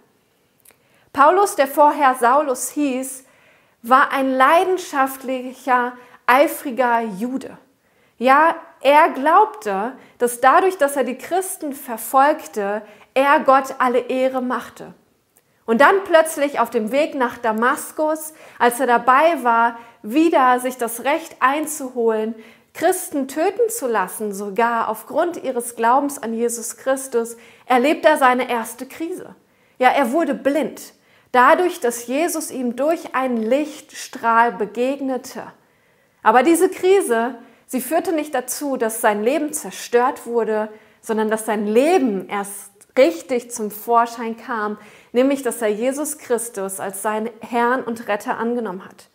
Paulus, 1.14 1.56
der 1.56 1.68
vorher 1.68 2.16
Saulus 2.16 2.70
hieß, 2.70 3.26
war 3.84 4.12
ein 4.12 4.32
leidenschaftlicher, 4.32 5.94
eifriger 6.26 7.02
Jude. 7.02 7.58
Ja, 8.18 8.56
er 8.80 9.10
glaubte, 9.10 9.94
dass 10.18 10.42
dadurch, 10.42 10.78
dass 10.78 10.96
er 10.96 11.04
die 11.04 11.18
Christen 11.18 11.74
verfolgte, 11.74 12.82
er 13.14 13.42
Gott 13.42 13.76
alle 13.78 14.00
Ehre 14.00 14.42
machte. 14.42 14.94
Und 15.66 15.82
dann 15.82 16.04
plötzlich 16.06 16.60
auf 16.60 16.70
dem 16.70 16.92
Weg 16.92 17.14
nach 17.14 17.38
Damaskus, 17.38 18.34
als 18.58 18.80
er 18.80 18.88
dabei 18.88 19.44
war, 19.44 19.78
wieder 20.04 20.60
sich 20.60 20.78
das 20.78 21.04
Recht 21.04 21.36
einzuholen, 21.40 22.36
Christen 22.74 23.28
töten 23.28 23.70
zu 23.70 23.88
lassen, 23.88 24.34
sogar 24.34 24.88
aufgrund 24.88 25.44
ihres 25.44 25.76
Glaubens 25.76 26.22
an 26.22 26.34
Jesus 26.34 26.78
Christus, 26.78 27.36
erlebt 27.66 28.06
er 28.06 28.18
seine 28.18 28.50
erste 28.50 28.86
Krise. 28.86 29.36
Ja, 29.78 29.90
er 29.90 30.12
wurde 30.12 30.34
blind, 30.34 30.94
dadurch, 31.32 31.80
dass 31.80 32.08
Jesus 32.08 32.50
ihm 32.50 32.76
durch 32.76 33.14
einen 33.14 33.38
Lichtstrahl 33.38 34.54
begegnete. 34.54 35.44
Aber 36.24 36.44
diese 36.44 36.70
Krise, 36.70 37.36
sie 37.66 37.82
führte 37.82 38.14
nicht 38.14 38.34
dazu, 38.34 38.78
dass 38.78 39.02
sein 39.02 39.24
Leben 39.24 39.52
zerstört 39.54 40.26
wurde, 40.26 40.70
sondern 41.02 41.30
dass 41.30 41.46
sein 41.46 41.68
Leben 41.68 42.30
erst 42.30 42.72
richtig 42.98 43.52
zum 43.52 43.72
Vorschein 43.72 44.38
kam, 44.38 44.78
nämlich 45.12 45.42
dass 45.44 45.62
er 45.62 45.70
Jesus 45.70 46.18
Christus 46.18 46.80
als 46.80 47.02
seinen 47.02 47.30
Herrn 47.42 47.84
und 47.84 48.08
Retter 48.08 48.38
angenommen 48.38 48.86
hat. 48.86 49.10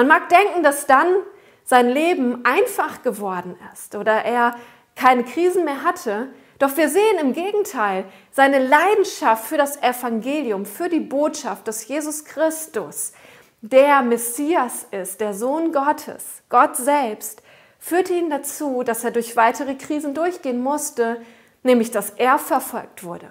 Man 0.00 0.08
mag 0.08 0.30
denken, 0.30 0.62
dass 0.62 0.86
dann 0.86 1.14
sein 1.62 1.90
Leben 1.90 2.42
einfach 2.46 3.02
geworden 3.02 3.58
ist 3.74 3.94
oder 3.94 4.24
er 4.24 4.54
keine 4.96 5.24
Krisen 5.24 5.66
mehr 5.66 5.84
hatte, 5.84 6.28
doch 6.58 6.74
wir 6.78 6.88
sehen 6.88 7.18
im 7.20 7.34
Gegenteil 7.34 8.06
seine 8.30 8.66
Leidenschaft 8.66 9.44
für 9.44 9.58
das 9.58 9.76
Evangelium, 9.82 10.64
für 10.64 10.88
die 10.88 11.00
Botschaft, 11.00 11.68
dass 11.68 11.86
Jesus 11.86 12.24
Christus 12.24 13.12
der 13.60 14.00
Messias 14.00 14.86
ist, 14.90 15.20
der 15.20 15.34
Sohn 15.34 15.70
Gottes, 15.70 16.40
Gott 16.48 16.78
selbst, 16.78 17.42
führte 17.78 18.14
ihn 18.14 18.30
dazu, 18.30 18.82
dass 18.82 19.04
er 19.04 19.10
durch 19.10 19.36
weitere 19.36 19.74
Krisen 19.74 20.14
durchgehen 20.14 20.62
musste, 20.62 21.20
nämlich 21.62 21.90
dass 21.90 22.08
er 22.08 22.38
verfolgt 22.38 23.04
wurde. 23.04 23.28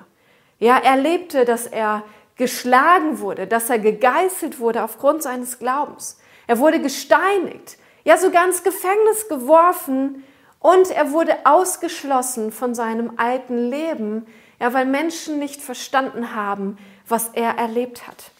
Ja, 0.60 0.78
er 0.78 0.98
lebte, 0.98 1.46
dass 1.46 1.66
er 1.66 2.04
geschlagen 2.36 3.22
wurde, 3.22 3.48
dass 3.48 3.72
er 3.72 3.80
gegeißelt 3.80 4.60
wurde 4.60 4.84
aufgrund 4.84 5.24
seines 5.24 5.58
Glaubens. 5.58 6.20
Er 6.50 6.58
wurde 6.58 6.82
gesteinigt, 6.82 7.77
ja 8.06 8.18
sogar 8.18 8.44
ins 8.44 8.63
Gefängnis 8.63 9.27
geworfen 9.29 10.24
und 10.58 10.89
er 10.89 11.12
wurde 11.12 11.38
ausgeschlossen 11.44 12.51
von 12.51 12.74
seinem 12.74 13.13
alten 13.18 13.70
Leben, 13.70 14.25
ja, 14.60 14.74
weil 14.74 14.88
Menschen 14.88 15.38
nicht 15.38 15.62
verstanden 15.62 16.34
haben, 16.34 16.79
was 17.08 17.29
er 17.34 17.60
erlebt 17.60 18.08
hat. 18.08 18.32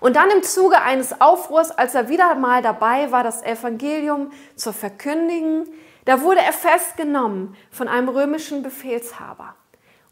Und 0.00 0.16
dann 0.16 0.30
im 0.30 0.42
Zuge 0.42 0.82
eines 0.82 1.20
Aufruhrs, 1.20 1.70
als 1.70 1.94
er 1.94 2.08
wieder 2.08 2.34
mal 2.34 2.60
dabei 2.60 3.12
war, 3.12 3.22
das 3.22 3.40
Evangelium 3.44 4.32
zu 4.56 4.72
verkündigen, 4.72 5.68
da 6.06 6.22
wurde 6.22 6.40
er 6.40 6.52
festgenommen 6.52 7.56
von 7.70 7.86
einem 7.86 8.08
römischen 8.08 8.64
Befehlshaber. 8.64 9.54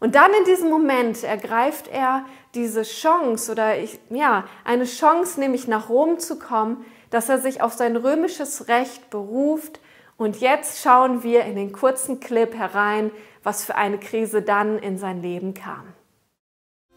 Und 0.05 0.17
dann 0.17 0.35
in 0.35 0.45
diesem 0.45 0.69
Moment 0.69 1.25
ergreift 1.25 1.89
er 1.89 2.27
diese 2.55 2.83
Chance 2.83 3.51
oder 3.51 3.79
ich, 3.79 3.99
ja, 4.11 4.45
eine 4.63 4.85
Chance, 4.85 5.41
nämlich 5.41 5.67
nach 5.67 5.89
Rom 5.89 6.19
zu 6.19 6.39
kommen, 6.39 6.85
dass 7.09 7.31
er 7.31 7.39
sich 7.39 7.63
auf 7.63 7.73
sein 7.73 7.97
römisches 7.97 8.69
Recht 8.69 9.09
beruft. 9.09 9.81
Und 10.19 10.43
jetzt 10.43 10.83
schauen 10.83 11.23
wir 11.23 11.45
in 11.45 11.57
den 11.57 11.73
kurzen 11.73 12.21
Clip 12.21 12.55
herein, 12.55 13.13
was 13.43 13.65
für 13.65 13.77
eine 13.77 13.97
Krise 13.97 14.43
dann 14.43 14.79
in 14.79 14.99
sein 14.99 15.23
Leben 15.23 15.55
kam. 15.55 15.95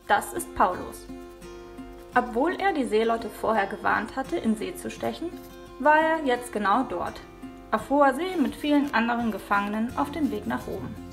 Das 0.09 0.33
ist 0.33 0.53
Paulus. 0.55 1.07
Obwohl 2.13 2.59
er 2.59 2.73
die 2.73 2.87
Seeleute 2.87 3.29
vorher 3.29 3.67
gewarnt 3.67 4.17
hatte, 4.17 4.35
in 4.35 4.57
See 4.57 4.75
zu 4.75 4.91
stechen, 4.91 5.29
war 5.79 5.97
er 5.97 6.25
jetzt 6.25 6.51
genau 6.51 6.83
dort, 6.83 7.21
auf 7.71 7.89
hoher 7.89 8.13
See 8.13 8.35
mit 8.37 8.53
vielen 8.53 8.93
anderen 8.93 9.31
Gefangenen 9.31 9.95
auf 9.95 10.11
dem 10.11 10.29
Weg 10.29 10.45
nach 10.45 10.67
Rom. 10.67 11.06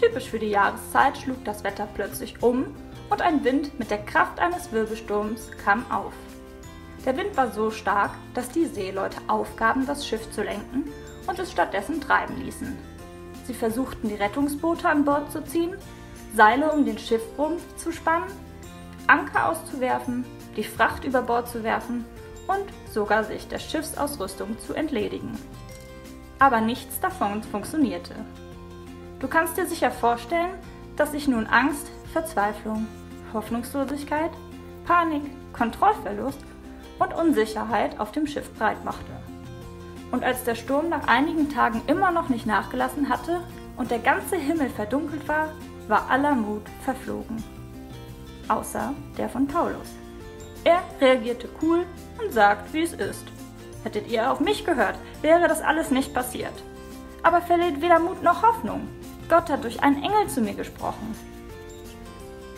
Typisch 0.00 0.30
für 0.30 0.38
die 0.38 0.48
Jahreszeit 0.48 1.18
schlug 1.18 1.44
das 1.44 1.62
Wetter 1.62 1.86
plötzlich 1.94 2.42
um 2.42 2.74
und 3.10 3.20
ein 3.20 3.44
Wind 3.44 3.78
mit 3.78 3.90
der 3.90 4.02
Kraft 4.02 4.38
eines 4.38 4.72
Wirbelsturms 4.72 5.50
kam 5.62 5.84
auf. 5.90 6.14
Der 7.04 7.16
Wind 7.18 7.36
war 7.36 7.52
so 7.52 7.70
stark, 7.70 8.12
dass 8.32 8.48
die 8.48 8.64
Seeleute 8.64 9.18
aufgaben, 9.26 9.86
das 9.86 10.06
Schiff 10.06 10.30
zu 10.30 10.42
lenken 10.42 10.84
und 11.26 11.38
es 11.38 11.52
stattdessen 11.52 12.00
treiben 12.00 12.42
ließen. 12.42 12.78
Sie 13.46 13.52
versuchten, 13.52 14.08
die 14.08 14.14
Rettungsboote 14.14 14.88
an 14.88 15.04
Bord 15.04 15.30
zu 15.30 15.44
ziehen, 15.44 15.76
Seile 16.34 16.72
um 16.72 16.86
den 16.86 16.98
Schiffrumpf 16.98 17.62
zu 17.76 17.92
spannen, 17.92 18.30
Anker 19.06 19.50
auszuwerfen, 19.50 20.24
die 20.56 20.64
Fracht 20.64 21.04
über 21.04 21.20
Bord 21.20 21.48
zu 21.48 21.62
werfen 21.62 22.06
und 22.46 22.64
sogar 22.90 23.24
sich 23.24 23.48
der 23.48 23.58
Schiffsausrüstung 23.58 24.58
zu 24.60 24.72
entledigen. 24.72 25.36
Aber 26.38 26.60
nichts 26.60 27.00
davon 27.00 27.42
funktionierte. 27.42 28.14
Du 29.20 29.28
kannst 29.28 29.58
dir 29.58 29.66
sicher 29.66 29.90
vorstellen, 29.90 30.50
dass 30.96 31.12
sich 31.12 31.28
nun 31.28 31.46
Angst, 31.46 31.90
Verzweiflung, 32.12 32.86
Hoffnungslosigkeit, 33.34 34.30
Panik, 34.86 35.22
Kontrollverlust 35.52 36.40
und 36.98 37.14
Unsicherheit 37.14 38.00
auf 38.00 38.12
dem 38.12 38.26
Schiff 38.26 38.52
breit 38.54 38.82
machte. 38.84 39.12
Und 40.10 40.24
als 40.24 40.42
der 40.44 40.54
Sturm 40.54 40.88
nach 40.88 41.06
einigen 41.06 41.50
Tagen 41.50 41.82
immer 41.86 42.10
noch 42.10 42.30
nicht 42.30 42.46
nachgelassen 42.46 43.10
hatte 43.10 43.40
und 43.76 43.90
der 43.90 43.98
ganze 43.98 44.36
Himmel 44.36 44.70
verdunkelt 44.70 45.28
war, 45.28 45.50
war 45.86 46.10
aller 46.10 46.34
Mut 46.34 46.62
verflogen. 46.82 47.44
Außer 48.48 48.94
der 49.18 49.28
von 49.28 49.46
Paulus. 49.46 49.94
Er 50.64 50.82
reagierte 51.00 51.48
cool 51.62 51.84
und 52.20 52.32
sagt, 52.32 52.72
wie 52.72 52.82
es 52.82 52.94
ist. 52.94 53.24
Hättet 53.84 54.08
ihr 54.08 54.30
auf 54.30 54.40
mich 54.40 54.64
gehört, 54.64 54.96
wäre 55.22 55.46
das 55.46 55.62
alles 55.62 55.90
nicht 55.90 56.12
passiert. 56.12 56.52
Aber 57.22 57.42
verliert 57.42 57.80
weder 57.80 57.98
Mut 57.98 58.22
noch 58.22 58.42
Hoffnung. 58.42 58.88
Gott 59.30 59.48
hat 59.48 59.62
durch 59.62 59.80
einen 59.82 60.02
Engel 60.02 60.26
zu 60.28 60.40
mir 60.40 60.54
gesprochen. 60.54 61.14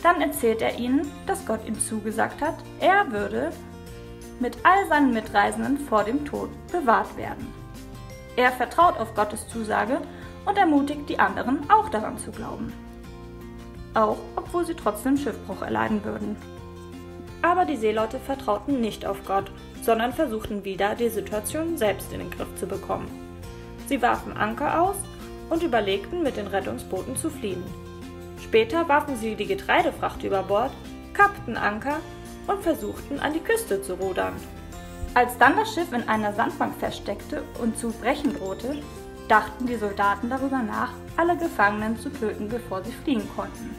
Dann 0.01 0.19
erzählt 0.21 0.61
er 0.61 0.77
ihnen, 0.77 1.09
dass 1.27 1.45
Gott 1.45 1.65
ihm 1.65 1.79
zugesagt 1.79 2.41
hat, 2.41 2.55
er 2.79 3.09
würde 3.11 3.51
mit 4.39 4.57
all 4.63 4.87
seinen 4.89 5.13
Mitreisenden 5.13 5.77
vor 5.77 6.03
dem 6.03 6.25
Tod 6.25 6.49
bewahrt 6.71 7.15
werden. 7.15 7.47
Er 8.35 8.51
vertraut 8.51 8.99
auf 8.99 9.13
Gottes 9.13 9.47
Zusage 9.47 10.01
und 10.45 10.57
ermutigt 10.57 11.07
die 11.07 11.19
anderen 11.19 11.69
auch 11.69 11.89
daran 11.89 12.17
zu 12.17 12.31
glauben. 12.31 12.73
Auch 13.93 14.17
obwohl 14.35 14.65
sie 14.65 14.73
trotzdem 14.73 15.15
Schiffbruch 15.15 15.61
erleiden 15.61 16.03
würden. 16.03 16.35
Aber 17.43 17.65
die 17.65 17.77
Seeleute 17.77 18.19
vertrauten 18.19 18.81
nicht 18.81 19.05
auf 19.05 19.23
Gott, 19.25 19.51
sondern 19.83 20.11
versuchten 20.11 20.65
wieder, 20.65 20.95
die 20.95 21.09
Situation 21.09 21.77
selbst 21.77 22.11
in 22.11 22.19
den 22.19 22.31
Griff 22.31 22.55
zu 22.55 22.65
bekommen. 22.65 23.07
Sie 23.87 24.01
warfen 24.01 24.35
Anker 24.35 24.81
aus 24.81 24.95
und 25.49 25.63
überlegten, 25.63 26.23
mit 26.23 26.37
den 26.37 26.47
Rettungsbooten 26.47 27.15
zu 27.15 27.29
fliehen. 27.29 27.63
Später 28.41 28.87
warfen 28.87 29.15
sie 29.15 29.35
die 29.35 29.47
Getreidefracht 29.47 30.23
über 30.23 30.43
Bord, 30.43 30.71
kappten 31.13 31.57
Anker 31.57 31.99
und 32.47 32.61
versuchten 32.61 33.19
an 33.19 33.33
die 33.33 33.39
Küste 33.39 33.81
zu 33.81 33.93
rudern. 33.93 34.33
Als 35.13 35.37
dann 35.37 35.55
das 35.55 35.73
Schiff 35.73 35.91
in 35.93 36.07
einer 36.09 36.33
Sandbank 36.33 36.73
feststeckte 36.79 37.43
und 37.61 37.77
zu 37.77 37.91
brechen 37.91 38.35
drohte, 38.35 38.81
dachten 39.27 39.67
die 39.67 39.75
Soldaten 39.75 40.29
darüber 40.29 40.59
nach, 40.59 40.91
alle 41.17 41.37
Gefangenen 41.37 41.97
zu 41.99 42.09
töten, 42.09 42.49
bevor 42.49 42.83
sie 42.83 42.91
fliehen 42.91 43.27
konnten. 43.35 43.75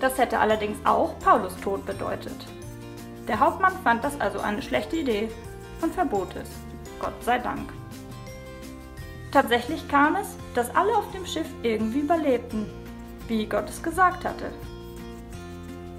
Das 0.00 0.18
hätte 0.18 0.38
allerdings 0.38 0.78
auch 0.84 1.18
Paulus 1.20 1.56
Tod 1.58 1.86
bedeutet. 1.86 2.46
Der 3.28 3.38
Hauptmann 3.38 3.74
fand 3.84 4.02
das 4.02 4.20
also 4.20 4.40
eine 4.40 4.62
schlechte 4.62 4.96
Idee 4.96 5.30
und 5.80 5.94
verbot 5.94 6.34
es. 6.34 6.48
Gott 6.98 7.22
sei 7.22 7.38
Dank. 7.38 7.68
Tatsächlich 9.32 9.88
kam 9.88 10.14
es, 10.16 10.36
dass 10.54 10.74
alle 10.76 10.96
auf 10.96 11.10
dem 11.12 11.26
Schiff 11.26 11.48
irgendwie 11.62 12.00
überlebten 12.00 12.66
wie 13.28 13.46
Gott 13.46 13.68
es 13.68 13.82
gesagt 13.82 14.24
hatte. 14.24 14.50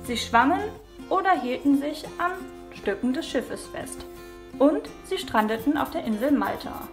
Sie 0.04 0.18
schwammen 0.18 0.62
oder 1.10 1.32
hielten 1.32 1.80
sich 1.80 2.06
an 2.18 2.32
Stücken 2.72 3.14
des 3.14 3.28
Schiffes 3.28 3.66
fest. 3.68 4.06
Und 4.60 4.88
sie 5.06 5.18
strandeten 5.18 5.78
auf 5.78 5.90
der 5.90 6.04
Insel 6.04 6.32
Malta. 6.32 6.88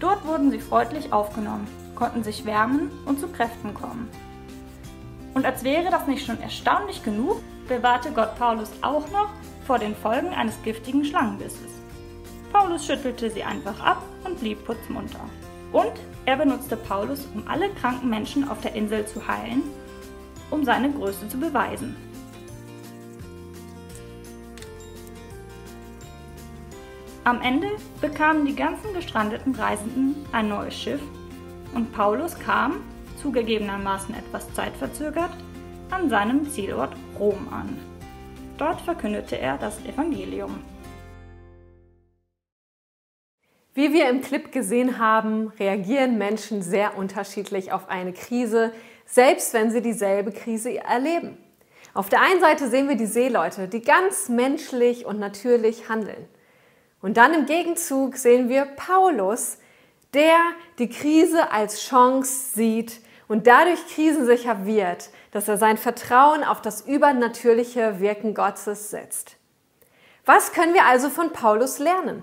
Dort 0.00 0.26
wurden 0.26 0.50
sie 0.50 0.58
freundlich 0.58 1.12
aufgenommen, 1.12 1.68
konnten 1.94 2.24
sich 2.24 2.44
wärmen 2.44 2.90
und 3.06 3.20
zu 3.20 3.28
Kräften 3.28 3.74
kommen. 3.74 4.08
Und 5.34 5.46
als 5.46 5.62
wäre 5.62 5.90
das 5.90 6.08
nicht 6.08 6.26
schon 6.26 6.40
erstaunlich 6.40 7.04
genug, 7.04 7.40
bewahrte 7.68 8.10
Gott 8.10 8.36
Paulus 8.36 8.70
auch 8.82 9.08
noch 9.10 9.28
vor 9.70 9.78
den 9.78 9.94
Folgen 9.94 10.30
eines 10.30 10.60
giftigen 10.64 11.04
Schlangenbisses. 11.04 11.70
Paulus 12.52 12.84
schüttelte 12.84 13.30
sie 13.30 13.44
einfach 13.44 13.78
ab 13.78 14.02
und 14.24 14.40
blieb 14.40 14.64
putzmunter. 14.64 15.20
Und 15.70 15.92
er 16.26 16.38
benutzte 16.38 16.76
Paulus, 16.76 17.28
um 17.36 17.46
alle 17.46 17.70
kranken 17.74 18.10
Menschen 18.10 18.48
auf 18.48 18.60
der 18.62 18.74
Insel 18.74 19.06
zu 19.06 19.28
heilen, 19.28 19.62
um 20.50 20.64
seine 20.64 20.90
Größe 20.90 21.28
zu 21.28 21.38
beweisen. 21.38 21.94
Am 27.22 27.40
Ende 27.40 27.68
bekamen 28.00 28.46
die 28.46 28.56
ganzen 28.56 28.92
gestrandeten 28.92 29.54
Reisenden 29.54 30.16
ein 30.32 30.48
neues 30.48 30.74
Schiff 30.74 31.02
und 31.76 31.92
Paulus 31.92 32.36
kam, 32.36 32.80
zugegebenermaßen 33.22 34.16
etwas 34.16 34.52
zeitverzögert, 34.52 35.30
an 35.92 36.10
seinem 36.10 36.50
Zielort 36.50 36.96
Rom 37.20 37.46
an. 37.52 37.89
Dort 38.60 38.82
verkündete 38.82 39.38
er 39.38 39.56
das 39.56 39.82
Evangelium. 39.86 40.62
Wie 43.72 43.94
wir 43.94 44.10
im 44.10 44.20
Clip 44.20 44.52
gesehen 44.52 44.98
haben, 44.98 45.48
reagieren 45.58 46.18
Menschen 46.18 46.60
sehr 46.60 46.98
unterschiedlich 46.98 47.72
auf 47.72 47.88
eine 47.88 48.12
Krise, 48.12 48.74
selbst 49.06 49.54
wenn 49.54 49.70
sie 49.70 49.80
dieselbe 49.80 50.30
Krise 50.30 50.76
erleben. 50.76 51.38
Auf 51.94 52.10
der 52.10 52.20
einen 52.20 52.40
Seite 52.40 52.68
sehen 52.68 52.86
wir 52.86 52.96
die 52.96 53.06
Seeleute, 53.06 53.66
die 53.66 53.80
ganz 53.80 54.28
menschlich 54.28 55.06
und 55.06 55.18
natürlich 55.18 55.88
handeln. 55.88 56.28
Und 57.00 57.16
dann 57.16 57.32
im 57.32 57.46
Gegenzug 57.46 58.18
sehen 58.18 58.50
wir 58.50 58.66
Paulus, 58.66 59.56
der 60.12 60.36
die 60.78 60.90
Krise 60.90 61.50
als 61.50 61.80
Chance 61.80 62.50
sieht 62.56 63.00
und 63.26 63.46
dadurch 63.46 63.86
krisensicher 63.86 64.66
wird, 64.66 65.08
dass 65.30 65.48
er 65.48 65.56
sein 65.56 65.76
Vertrauen 65.76 66.44
auf 66.44 66.60
das 66.60 66.82
übernatürliche 66.82 68.00
Wirken 68.00 68.34
Gottes 68.34 68.90
setzt. 68.90 69.36
Was 70.24 70.52
können 70.52 70.74
wir 70.74 70.86
also 70.86 71.08
von 71.08 71.32
Paulus 71.32 71.78
lernen? 71.78 72.22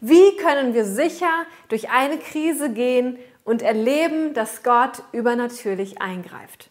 Wie 0.00 0.36
können 0.36 0.74
wir 0.74 0.84
sicher 0.84 1.46
durch 1.68 1.90
eine 1.90 2.18
Krise 2.18 2.70
gehen 2.70 3.18
und 3.44 3.62
erleben, 3.62 4.34
dass 4.34 4.62
Gott 4.62 5.02
übernatürlich 5.12 6.00
eingreift? 6.00 6.70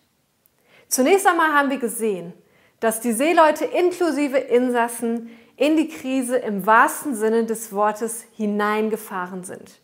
Zunächst 0.88 1.25
einmal 1.25 1.53
haben 1.53 1.69
wir 1.69 1.79
gesehen, 1.79 2.33
dass 2.79 3.00
die 3.00 3.13
Seeleute 3.13 3.65
inklusive 3.65 4.38
Insassen 4.38 5.29
in 5.55 5.77
die 5.77 5.88
Krise 5.88 6.38
im 6.38 6.65
wahrsten 6.65 7.15
Sinne 7.15 7.45
des 7.45 7.71
Wortes 7.71 8.25
hineingefahren 8.33 9.43
sind. 9.43 9.79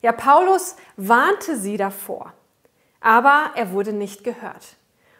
Ja, 0.00 0.12
Paulus 0.12 0.76
warnte 0.96 1.56
sie 1.56 1.76
davor, 1.76 2.32
aber 3.04 3.50
er 3.54 3.70
wurde 3.72 3.92
nicht 3.92 4.24
gehört. 4.24 4.76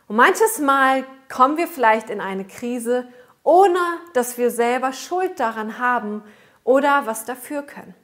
Und 0.09 0.17
manches 0.17 0.59
Mal 0.59 1.05
kommen 1.29 1.59
wir 1.59 1.69
vielleicht 1.69 2.09
in 2.09 2.23
eine 2.23 2.47
Krise, 2.47 3.07
ohne 3.43 3.79
dass 4.15 4.39
wir 4.39 4.51
selber 4.51 4.95
Schuld 4.95 5.39
daran 5.39 5.79
haben 5.79 6.23
oder 6.65 7.05
was 7.05 7.27
dafür 7.27 7.61
können. 7.61 7.95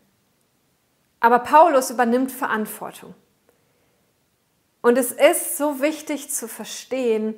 Aber 1.18 1.38
Paulus 1.38 1.90
übernimmt 1.90 2.30
Verantwortung. 2.30 3.14
Und 4.82 4.98
es 4.98 5.12
ist 5.12 5.56
so 5.56 5.80
wichtig 5.80 6.30
zu 6.30 6.46
verstehen, 6.46 7.34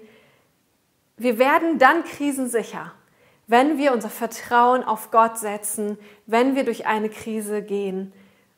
wir 1.17 1.39
werden 1.39 1.79
dann 1.79 2.03
krisensicher, 2.03 2.93
wenn 3.47 3.79
wir 3.79 3.93
unser 3.93 4.11
Vertrauen 4.11 4.83
auf 4.83 5.12
Gott 5.12 5.38
setzen, 5.38 5.97
wenn 6.27 6.57
wir 6.57 6.64
durch 6.64 6.87
eine 6.87 7.09
Krise 7.09 7.62
gehen. 7.62 8.12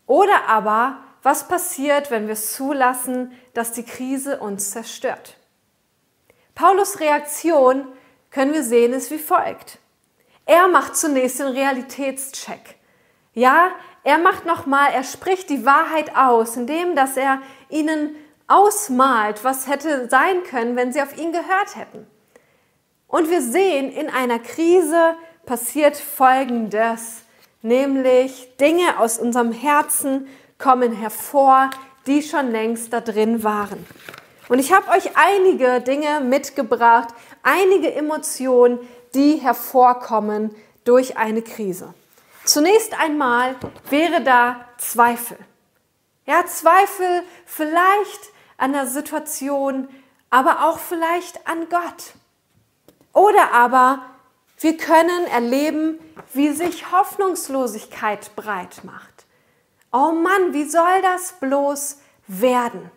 Oder 0.06 0.48
aber, 0.48 1.03
was 1.24 1.48
passiert, 1.48 2.10
wenn 2.10 2.28
wir 2.28 2.36
zulassen, 2.36 3.32
dass 3.54 3.72
die 3.72 3.82
Krise 3.82 4.38
uns 4.38 4.70
zerstört? 4.70 5.36
Paulus 6.54 7.00
Reaktion 7.00 7.86
können 8.30 8.52
wir 8.52 8.62
sehen, 8.62 8.92
ist 8.92 9.10
wie 9.10 9.18
folgt. 9.18 9.78
Er 10.44 10.68
macht 10.68 10.96
zunächst 10.96 11.40
den 11.40 11.46
Realitätscheck. 11.46 12.76
Ja, 13.32 13.70
er 14.04 14.18
macht 14.18 14.44
nochmal, 14.44 14.92
er 14.92 15.02
spricht 15.02 15.48
die 15.48 15.64
Wahrheit 15.64 16.14
aus, 16.14 16.56
indem 16.58 16.94
dass 16.94 17.16
er 17.16 17.40
ihnen 17.70 18.14
ausmalt, 18.46 19.42
was 19.42 19.66
hätte 19.66 20.08
sein 20.10 20.42
können, 20.44 20.76
wenn 20.76 20.92
sie 20.92 21.00
auf 21.00 21.16
ihn 21.16 21.32
gehört 21.32 21.74
hätten. 21.74 22.06
Und 23.08 23.30
wir 23.30 23.40
sehen, 23.40 23.90
in 23.90 24.10
einer 24.10 24.38
Krise 24.38 25.16
passiert 25.46 25.96
Folgendes, 25.96 27.22
nämlich 27.62 28.56
Dinge 28.58 28.98
aus 28.98 29.18
unserem 29.18 29.52
Herzen 29.52 30.28
kommen 30.58 30.92
hervor, 30.92 31.70
die 32.06 32.22
schon 32.22 32.50
längst 32.50 32.92
da 32.92 33.00
drin 33.00 33.42
waren. 33.42 33.86
Und 34.48 34.58
ich 34.58 34.72
habe 34.72 34.90
euch 34.90 35.16
einige 35.16 35.80
Dinge 35.80 36.20
mitgebracht, 36.20 37.08
einige 37.42 37.94
Emotionen, 37.94 38.78
die 39.14 39.36
hervorkommen 39.36 40.54
durch 40.84 41.16
eine 41.16 41.42
Krise. 41.42 41.94
Zunächst 42.44 42.98
einmal 43.00 43.56
wäre 43.88 44.22
da 44.22 44.66
Zweifel. 44.76 45.38
Ja, 46.26 46.44
Zweifel 46.46 47.22
vielleicht 47.46 48.32
an 48.58 48.72
der 48.72 48.86
Situation, 48.86 49.88
aber 50.30 50.66
auch 50.66 50.78
vielleicht 50.78 51.46
an 51.46 51.68
Gott. 51.70 52.14
Oder 53.12 53.52
aber 53.52 54.02
wir 54.58 54.76
können 54.76 55.26
erleben, 55.26 55.98
wie 56.32 56.50
sich 56.50 56.90
Hoffnungslosigkeit 56.92 58.34
breit 58.36 58.82
macht. 58.84 59.13
Oh 59.96 60.10
Mann, 60.10 60.52
wie 60.52 60.64
soll 60.64 61.02
das 61.02 61.34
bloß 61.34 62.00
werden? 62.26 62.90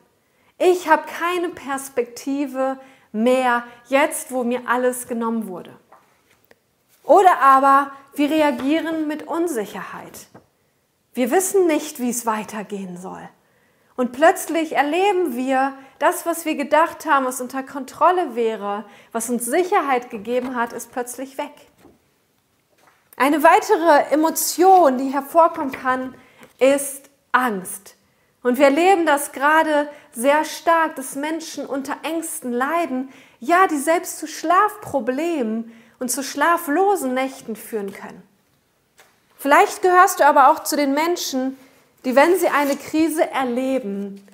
Ich 0.58 0.90
habe 0.90 1.04
keine 1.06 1.50
Perspektive 1.50 2.80
mehr 3.12 3.66
jetzt, 3.86 4.32
wo 4.32 4.44
mir 4.44 4.62
alles 4.66 5.08
genommen 5.08 5.48
wurde. 5.48 5.78
Oder 7.04 7.40
aber 7.40 7.92
wir 8.16 8.32
reagieren 8.32 9.08
mit 9.08 9.28
Unsicherheit. 9.28 10.26
Wir 11.14 11.30
wissen 11.30 11.68
nicht, 11.68 12.00
wie 12.00 12.10
es 12.10 12.26
weitergehen 12.26 12.98
soll. 12.98 13.30
Und 13.96 14.12
plötzlich 14.12 14.76
erleben 14.76 15.36
wir 15.36 15.78
das, 16.00 16.26
was 16.26 16.46
wir 16.46 16.56
gedacht 16.56 17.06
haben, 17.06 17.28
was 17.28 17.42
unter 17.42 17.62
Kontrolle 17.62 18.34
wäre, 18.34 18.86
was 19.12 19.30
uns 19.30 19.46
Sicherheit 19.46 20.10
gegeben 20.10 20.56
hat, 20.56 20.74
ist 20.74 20.92
plötzlich 20.92 21.38
weg. 21.38 21.54
Eine 23.18 23.44
weitere 23.44 24.12
Emotion, 24.12 24.98
die 24.98 25.10
hervorkommen 25.10 25.72
kann, 25.72 26.16
ist 26.60 27.10
Angst. 27.32 27.96
Und 28.44 28.58
wir 28.58 28.66
erleben 28.66 29.06
das 29.06 29.32
gerade 29.32 29.90
sehr 30.12 30.46
stark, 30.46 30.96
dass 30.96 31.16
Menschen 31.16 31.66
unter 31.66 31.98
Ängsten 32.04 32.52
leiden, 32.52 33.10
ja, 33.40 33.68
die 33.68 33.78
selbst 33.78 34.20
zu 34.20 34.28
Schlafproblemen 34.28 35.72
und 36.00 36.10
zu 36.10 36.24
schlaflosen 36.24 37.14
Nächten 37.14 37.56
führen 37.56 37.92
können. 37.92 38.24
Vielleicht 39.38 39.82
gehörst 39.82 40.20
du 40.20 40.26
aber 40.26 40.50
auch 40.50 40.64
zu 40.64 40.76
den 40.76 40.94
Menschen, 40.94 41.58
die, 42.06 42.16
wenn 42.16 42.38
sie 42.40 42.48
eine 42.48 42.76
Krise 42.76 43.30
erleben, 43.30 44.26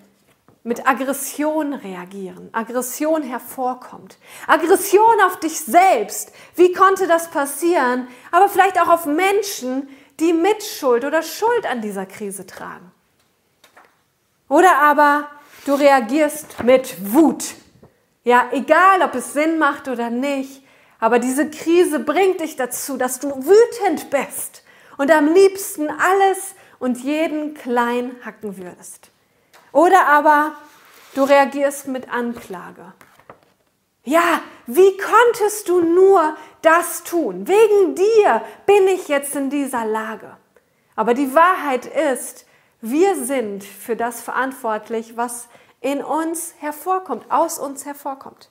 mit 0.63 0.87
Aggression 0.87 1.73
reagieren, 1.73 2.49
Aggression 2.53 3.21
hervorkommt. 3.21 4.17
Aggression 4.47 5.19
auf 5.25 5.37
dich 5.39 5.59
selbst. 5.59 6.31
Wie 6.55 6.71
konnte 6.71 7.05
das 7.05 7.29
passieren? 7.31 8.07
Aber 8.31 8.47
vielleicht 8.47 8.79
auch 8.81 8.87
auf 8.87 9.05
Menschen, 9.05 9.89
die 10.19 10.33
Mitschuld 10.33 11.05
oder 11.05 11.21
Schuld 11.21 11.65
an 11.65 11.81
dieser 11.81 12.05
Krise 12.05 12.45
tragen. 12.45 12.91
Oder 14.49 14.77
aber 14.81 15.29
du 15.65 15.73
reagierst 15.73 16.63
mit 16.63 17.13
Wut. 17.13 17.55
Ja, 18.23 18.49
egal 18.51 19.01
ob 19.01 19.15
es 19.15 19.33
Sinn 19.33 19.57
macht 19.57 19.87
oder 19.87 20.09
nicht, 20.09 20.63
aber 20.99 21.19
diese 21.19 21.49
Krise 21.49 21.99
bringt 21.99 22.39
dich 22.39 22.55
dazu, 22.55 22.95
dass 22.95 23.19
du 23.19 23.29
wütend 23.29 24.09
bist 24.09 24.63
und 24.97 25.11
am 25.11 25.33
liebsten 25.33 25.89
alles 25.89 26.55
und 26.79 27.03
jeden 27.03 27.53
klein 27.55 28.15
hacken 28.23 28.57
würdest. 28.57 29.09
Oder 29.71 30.07
aber 30.07 30.53
du 31.15 31.23
reagierst 31.23 31.87
mit 31.87 32.09
Anklage. 32.09 32.93
Ja, 34.03 34.41
wie 34.67 34.97
konntest 34.97 35.69
du 35.69 35.81
nur 35.81 36.35
das 36.61 37.03
tun? 37.03 37.47
Wegen 37.47 37.95
dir 37.95 38.41
bin 38.65 38.87
ich 38.87 39.07
jetzt 39.07 39.35
in 39.35 39.49
dieser 39.49 39.85
Lage. 39.85 40.37
Aber 40.95 41.13
die 41.13 41.33
Wahrheit 41.33 41.85
ist, 41.85 42.45
wir 42.81 43.15
sind 43.15 43.63
für 43.63 43.95
das 43.95 44.21
verantwortlich, 44.21 45.15
was 45.15 45.47
in 45.79 46.03
uns 46.03 46.53
hervorkommt, 46.59 47.31
aus 47.31 47.59
uns 47.59 47.85
hervorkommt. 47.85 48.49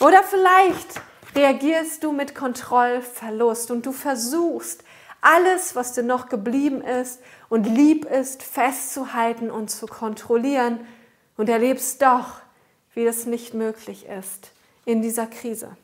Oder 0.00 0.22
vielleicht 0.22 1.00
reagierst 1.34 2.04
du 2.04 2.12
mit 2.12 2.34
Kontrollverlust 2.34 3.70
und 3.70 3.86
du 3.86 3.92
versuchst, 3.92 4.84
alles, 5.20 5.74
was 5.74 5.94
dir 5.94 6.02
noch 6.02 6.28
geblieben 6.28 6.82
ist 6.82 7.20
und 7.48 7.64
lieb 7.64 8.04
ist, 8.04 8.42
festzuhalten 8.42 9.50
und 9.50 9.70
zu 9.70 9.86
kontrollieren. 9.86 10.86
und 11.36 11.48
erlebst 11.48 12.00
doch, 12.00 12.43
wie 12.94 13.06
es 13.06 13.26
nicht 13.26 13.54
möglich 13.54 14.06
ist 14.06 14.50
in 14.84 15.02
dieser 15.02 15.26
Krise. 15.26 15.76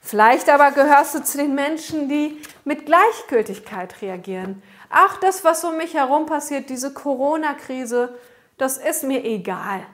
Vielleicht 0.00 0.48
aber 0.48 0.70
gehörst 0.70 1.14
du 1.14 1.24
zu 1.24 1.38
den 1.38 1.54
Menschen, 1.54 2.08
die 2.08 2.40
mit 2.64 2.86
Gleichgültigkeit 2.86 4.02
reagieren. 4.02 4.62
Ach, 4.88 5.16
das, 5.18 5.42
was 5.42 5.64
um 5.64 5.76
mich 5.76 5.94
herum 5.94 6.26
passiert, 6.26 6.70
diese 6.70 6.94
Corona-Krise, 6.94 8.16
das 8.56 8.76
ist 8.76 9.02
mir 9.02 9.24
egal. 9.24 9.84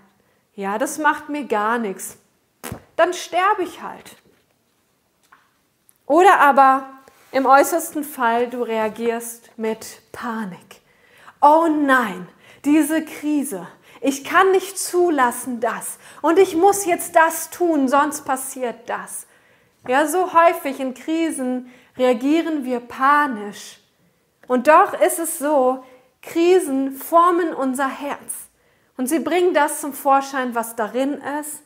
Ja, 0.55 0.77
das 0.77 0.99
macht 0.99 1.31
mir 1.31 1.45
gar 1.45 1.79
nichts. 1.79 2.19
Dann 2.97 3.15
sterbe 3.15 3.63
ich 3.63 3.81
halt. 3.81 4.17
Oder 6.05 6.41
aber 6.41 6.91
im 7.31 7.47
äußersten 7.47 8.05
Fall, 8.05 8.51
du 8.51 8.63
reagierst 8.63 9.51
mit 9.57 10.03
Panik. 10.13 10.83
Oh 11.41 11.67
nein, 11.67 12.29
diese 12.67 13.03
Krise. 13.03 13.67
Ich 14.03 14.25
kann 14.25 14.51
nicht 14.51 14.79
zulassen 14.79 15.61
das. 15.61 15.99
Und 16.23 16.39
ich 16.39 16.57
muss 16.57 16.85
jetzt 16.85 17.15
das 17.15 17.51
tun, 17.51 17.89
sonst 17.89 18.25
passiert 18.25 18.89
das. 18.89 19.27
Ja, 19.87 20.07
so 20.09 20.35
häufig 20.35 20.81
in 20.81 20.95
Krisen 20.95 21.73
reagieren 21.97 22.65
wir 22.65 22.81
panisch. 22.81 23.79
Und 24.49 24.67
doch 24.67 25.01
ist 25.01 25.21
es 25.21 25.39
so, 25.39 25.85
Krisen 26.21 26.97
formen 26.97 27.55
unser 27.55 27.89
Herz. 27.89 28.51
Und 28.97 29.09
sie 29.09 29.21
bringen 29.21 29.55
das 29.55 29.81
zum 29.81 29.93
Vorschein, 29.93 30.55
was 30.55 30.75
darin 30.75 31.23
ist. 31.41 31.63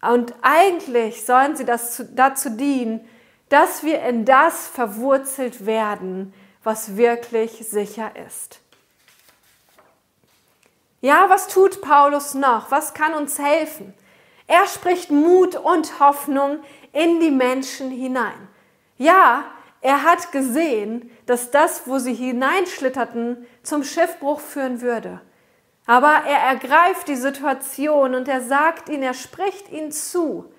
Und 0.00 0.34
eigentlich 0.40 1.24
sollen 1.26 1.54
sie 1.54 1.66
das 1.66 2.02
dazu 2.14 2.50
dienen, 2.50 3.06
dass 3.50 3.82
wir 3.82 4.02
in 4.02 4.24
das 4.24 4.68
verwurzelt 4.68 5.66
werden, 5.66 6.32
was 6.64 6.96
wirklich 6.96 7.68
sicher 7.68 8.12
ist. 8.26 8.61
Ja, 11.02 11.28
was 11.28 11.48
tut 11.48 11.80
Paulus 11.80 12.34
noch? 12.34 12.70
Was 12.70 12.94
kann 12.94 13.12
uns 13.14 13.36
helfen? 13.40 13.92
Er 14.46 14.66
spricht 14.68 15.10
Mut 15.10 15.56
und 15.56 15.98
Hoffnung 15.98 16.60
in 16.92 17.18
die 17.18 17.32
Menschen 17.32 17.90
hinein. 17.90 18.48
Ja, 18.98 19.44
er 19.80 20.04
hat 20.04 20.30
gesehen, 20.30 21.10
dass 21.26 21.50
das, 21.50 21.88
wo 21.88 21.98
sie 21.98 22.14
hineinschlitterten, 22.14 23.48
zum 23.64 23.82
Schiffbruch 23.82 24.38
führen 24.38 24.80
würde. 24.80 25.20
Aber 25.86 26.22
er 26.24 26.38
ergreift 26.38 27.08
die 27.08 27.16
Situation 27.16 28.14
und 28.14 28.28
er 28.28 28.40
sagt 28.40 28.88
ihnen, 28.88 29.02
er 29.02 29.14
spricht 29.14 29.72
ihnen 29.72 29.90
zu, 29.90 30.52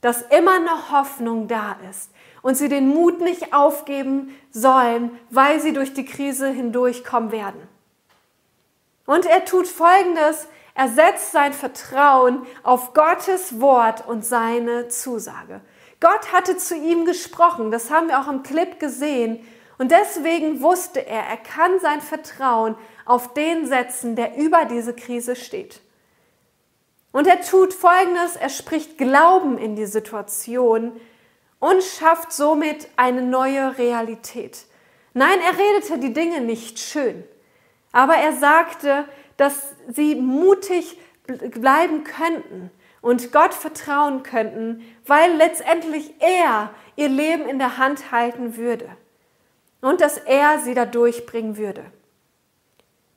dass 0.00 0.22
immer 0.22 0.58
noch 0.58 0.90
Hoffnung 0.90 1.48
da 1.48 1.76
ist 1.90 2.10
und 2.40 2.54
sie 2.54 2.70
den 2.70 2.88
Mut 2.88 3.20
nicht 3.20 3.52
aufgeben 3.52 4.34
sollen, 4.50 5.18
weil 5.28 5.60
sie 5.60 5.74
durch 5.74 5.92
die 5.92 6.06
Krise 6.06 6.48
hindurchkommen 6.48 7.30
werden. 7.30 7.75
Und 9.06 9.24
er 9.24 9.44
tut 9.44 9.66
Folgendes, 9.66 10.48
er 10.74 10.88
setzt 10.88 11.32
sein 11.32 11.52
Vertrauen 11.52 12.46
auf 12.62 12.92
Gottes 12.92 13.60
Wort 13.60 14.06
und 14.06 14.24
seine 14.24 14.88
Zusage. 14.88 15.62
Gott 16.00 16.32
hatte 16.32 16.58
zu 16.58 16.76
ihm 16.76 17.06
gesprochen, 17.06 17.70
das 17.70 17.90
haben 17.90 18.08
wir 18.08 18.20
auch 18.20 18.28
im 18.28 18.42
Clip 18.42 18.78
gesehen. 18.78 19.46
Und 19.78 19.90
deswegen 19.90 20.60
wusste 20.60 21.06
er, 21.06 21.22
er 21.22 21.36
kann 21.36 21.80
sein 21.80 22.00
Vertrauen 22.00 22.76
auf 23.04 23.32
den 23.32 23.66
setzen, 23.66 24.16
der 24.16 24.36
über 24.36 24.64
diese 24.66 24.94
Krise 24.94 25.36
steht. 25.36 25.80
Und 27.12 27.26
er 27.26 27.40
tut 27.40 27.72
Folgendes, 27.72 28.36
er 28.36 28.50
spricht 28.50 28.98
Glauben 28.98 29.56
in 29.56 29.76
die 29.76 29.86
Situation 29.86 31.00
und 31.58 31.82
schafft 31.82 32.32
somit 32.32 32.88
eine 32.96 33.22
neue 33.22 33.78
Realität. 33.78 34.66
Nein, 35.14 35.38
er 35.40 35.58
redete 35.58 35.98
die 35.98 36.12
Dinge 36.12 36.42
nicht 36.42 36.78
schön, 36.78 37.24
aber 37.96 38.16
er 38.16 38.34
sagte, 38.34 39.06
dass 39.38 39.74
sie 39.88 40.16
mutig 40.16 40.98
bleiben 41.26 42.04
könnten 42.04 42.70
und 43.00 43.32
Gott 43.32 43.54
vertrauen 43.54 44.22
könnten, 44.22 44.84
weil 45.06 45.32
letztendlich 45.36 46.12
er 46.18 46.68
ihr 46.96 47.08
Leben 47.08 47.48
in 47.48 47.58
der 47.58 47.78
Hand 47.78 48.12
halten 48.12 48.58
würde 48.58 48.86
und 49.80 50.02
dass 50.02 50.18
er 50.18 50.58
sie 50.58 50.74
da 50.74 50.84
durchbringen 50.84 51.56
würde. 51.56 51.86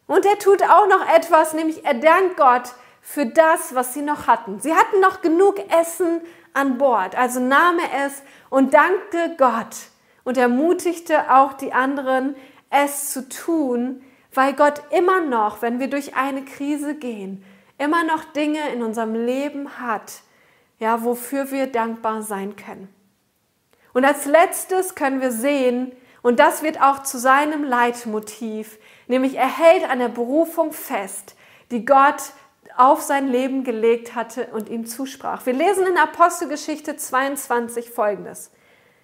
Und 0.08 0.26
er 0.26 0.40
tut 0.40 0.64
auch 0.64 0.88
noch 0.88 1.14
etwas, 1.14 1.54
nämlich 1.54 1.84
er 1.84 1.96
dankt 1.96 2.38
Gott 2.38 2.74
für 3.02 3.26
das, 3.26 3.76
was 3.76 3.94
sie 3.94 4.02
noch 4.02 4.28
hatten. 4.28 4.62
Sie 4.62 4.74
hatten 4.74 5.02
noch 5.02 5.20
genug 5.20 5.60
Essen 5.78 6.22
an 6.54 6.78
Bord, 6.78 7.18
also 7.18 7.42
nahm 7.42 7.80
er 7.80 8.06
es 8.06 8.24
und 8.50 8.74
dankte 8.74 9.36
Gott 9.38 9.76
und 10.24 10.38
ermutigte 10.38 11.36
auch 11.36 11.52
die 11.52 11.74
anderen, 11.74 12.34
es 12.70 13.12
zu 13.12 13.28
tun, 13.28 14.04
weil 14.34 14.54
Gott 14.54 14.82
immer 14.92 15.22
noch, 15.22 15.62
wenn 15.62 15.80
wir 15.80 15.90
durch 15.90 16.16
eine 16.16 16.44
Krise 16.44 16.96
gehen, 16.96 17.44
immer 17.78 18.04
noch 18.04 18.24
Dinge 18.26 18.70
in 18.74 18.84
unserem 18.84 19.16
Leben 19.16 19.80
hat, 19.80 20.22
ja, 20.80 21.04
wofür 21.04 21.52
wir 21.52 21.68
dankbar 21.68 22.22
sein 22.22 22.56
können. 22.56 22.94
Und 23.94 24.06
als 24.06 24.26
letztes 24.26 24.96
können 24.96 25.22
wir 25.22 25.32
sehen, 25.32 25.92
und 26.22 26.40
das 26.40 26.64
wird 26.64 26.82
auch 26.82 27.04
zu 27.04 27.18
seinem 27.18 27.64
Leitmotiv, 27.64 28.78
nämlich 29.08 29.36
er 29.36 29.58
hält 29.58 29.90
an 29.90 30.00
der 30.00 30.10
Berufung 30.10 30.74
fest, 30.74 31.36
die 31.72 31.86
Gott 31.86 32.34
auf 32.78 33.02
sein 33.02 33.28
Leben 33.28 33.64
gelegt 33.64 34.16
hatte 34.16 34.48
und 34.54 34.70
ihm 34.70 34.86
zusprach. 34.86 35.46
Wir 35.46 35.54
lesen 35.54 35.86
in 35.88 35.98
Apostelgeschichte 35.98 36.96
22 36.96 37.90
folgendes. 37.90 38.52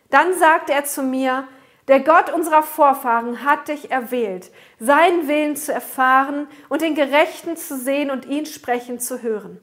Dann 0.09 0.37
sagte 0.37 0.73
er 0.73 0.85
zu 0.85 1.03
mir, 1.03 1.47
der 1.87 1.99
Gott 1.99 2.33
unserer 2.33 2.63
Vorfahren 2.63 3.43
hat 3.43 3.67
dich 3.67 3.91
erwählt, 3.91 4.51
seinen 4.79 5.27
Willen 5.27 5.55
zu 5.55 5.71
erfahren 5.71 6.47
und 6.69 6.81
den 6.81 6.95
Gerechten 6.95 7.57
zu 7.57 7.77
sehen 7.77 8.09
und 8.09 8.25
ihn 8.25 8.45
sprechen 8.45 8.99
zu 8.99 9.21
hören. 9.21 9.59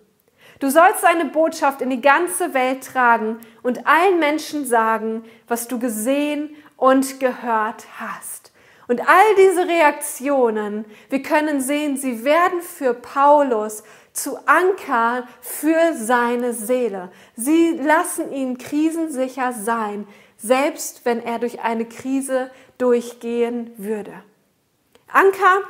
Du 0.60 0.70
sollst 0.70 1.00
seine 1.00 1.24
Botschaft 1.24 1.80
in 1.80 1.90
die 1.90 2.00
ganze 2.00 2.54
Welt 2.54 2.84
tragen 2.86 3.40
und 3.64 3.86
allen 3.86 4.20
Menschen 4.20 4.64
sagen, 4.64 5.24
was 5.48 5.66
du 5.66 5.80
gesehen 5.80 6.54
und 6.76 7.18
gehört 7.18 7.84
hast. 7.98 8.52
Und 8.86 9.00
all 9.00 9.34
diese 9.36 9.66
Reaktionen, 9.66 10.84
wir 11.08 11.22
können 11.22 11.60
sehen, 11.60 11.96
sie 11.96 12.24
werden 12.24 12.60
für 12.60 12.94
Paulus 12.94 13.82
zu 14.12 14.36
Anker 14.46 15.26
für 15.40 15.94
seine 15.94 16.52
Seele. 16.52 17.10
Sie 17.34 17.80
lassen 17.82 18.32
ihn 18.32 18.58
krisensicher 18.58 19.52
sein, 19.52 20.06
selbst 20.42 21.04
wenn 21.04 21.24
er 21.24 21.38
durch 21.38 21.60
eine 21.60 21.84
Krise 21.84 22.50
durchgehen 22.76 23.72
würde. 23.78 24.12
Anker, 25.06 25.62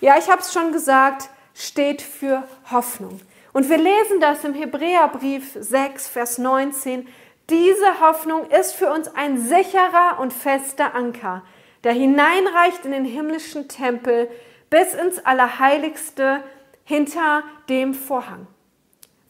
ja, 0.00 0.18
ich 0.18 0.28
habe 0.30 0.42
es 0.42 0.52
schon 0.52 0.72
gesagt, 0.72 1.30
steht 1.54 2.02
für 2.02 2.44
Hoffnung. 2.70 3.20
Und 3.52 3.68
wir 3.70 3.78
lesen 3.78 4.20
das 4.20 4.44
im 4.44 4.54
Hebräerbrief 4.54 5.56
6, 5.58 6.08
Vers 6.08 6.38
19. 6.38 7.08
Diese 7.48 8.00
Hoffnung 8.00 8.46
ist 8.50 8.74
für 8.74 8.92
uns 8.92 9.08
ein 9.14 9.38
sicherer 9.38 10.18
und 10.20 10.32
fester 10.32 10.94
Anker, 10.94 11.42
der 11.84 11.92
hineinreicht 11.92 12.84
in 12.84 12.92
den 12.92 13.04
himmlischen 13.04 13.68
Tempel 13.68 14.30
bis 14.70 14.94
ins 14.94 15.24
Allerheiligste 15.24 16.42
hinter 16.84 17.42
dem 17.68 17.94
Vorhang. 17.94 18.46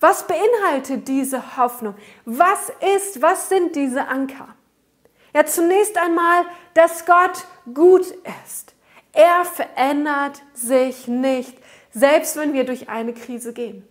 Was 0.01 0.27
beinhaltet 0.27 1.07
diese 1.07 1.57
Hoffnung? 1.57 1.95
Was 2.25 2.73
ist, 2.97 3.23
was 3.23 3.49
sind 3.49 3.77
diese 3.77 4.09
Anker? 4.09 4.49
Ja, 5.35 5.47
zunächst 5.47 5.97
einmal, 5.97 6.45
dass 6.75 7.07
Gott 7.07 7.47
gut 7.73 8.07
ist. 8.45 8.75
Er 9.13 9.45
verändert 9.45 10.43
sich 10.55 11.09
nicht, 11.09 11.57
selbst 11.91 12.37
wenn 12.37 12.53
wir 12.53 12.65
durch 12.65 12.89
eine 12.89 13.13
Krise 13.13 13.53
gehen. 13.53 13.87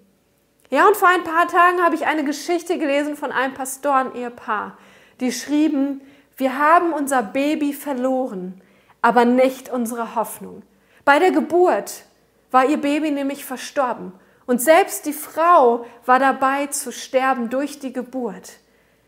Ja, 0.69 0.87
und 0.87 0.95
vor 0.95 1.09
ein 1.09 1.23
paar 1.23 1.47
Tagen 1.47 1.81
habe 1.83 1.95
ich 1.95 2.05
eine 2.05 2.23
Geschichte 2.23 2.77
gelesen 2.77 3.17
von 3.17 3.31
einem 3.31 3.53
Pastoren-Ehepaar, 3.53 4.77
die 5.19 5.31
schrieben, 5.31 6.01
wir 6.37 6.57
haben 6.57 6.93
unser 6.93 7.21
Baby 7.21 7.73
verloren, 7.73 8.61
aber 9.01 9.25
nicht 9.25 9.69
unsere 9.69 10.15
Hoffnung. 10.15 10.63
Bei 11.05 11.19
der 11.19 11.31
Geburt 11.31 12.05
war 12.51 12.65
ihr 12.65 12.77
Baby 12.77 13.11
nämlich 13.11 13.45
verstorben 13.45 14.13
und 14.45 14.61
selbst 14.61 15.05
die 15.05 15.13
Frau 15.13 15.85
war 16.05 16.19
dabei 16.19 16.67
zu 16.67 16.91
sterben 16.91 17.49
durch 17.49 17.79
die 17.79 17.93
Geburt. 17.93 18.60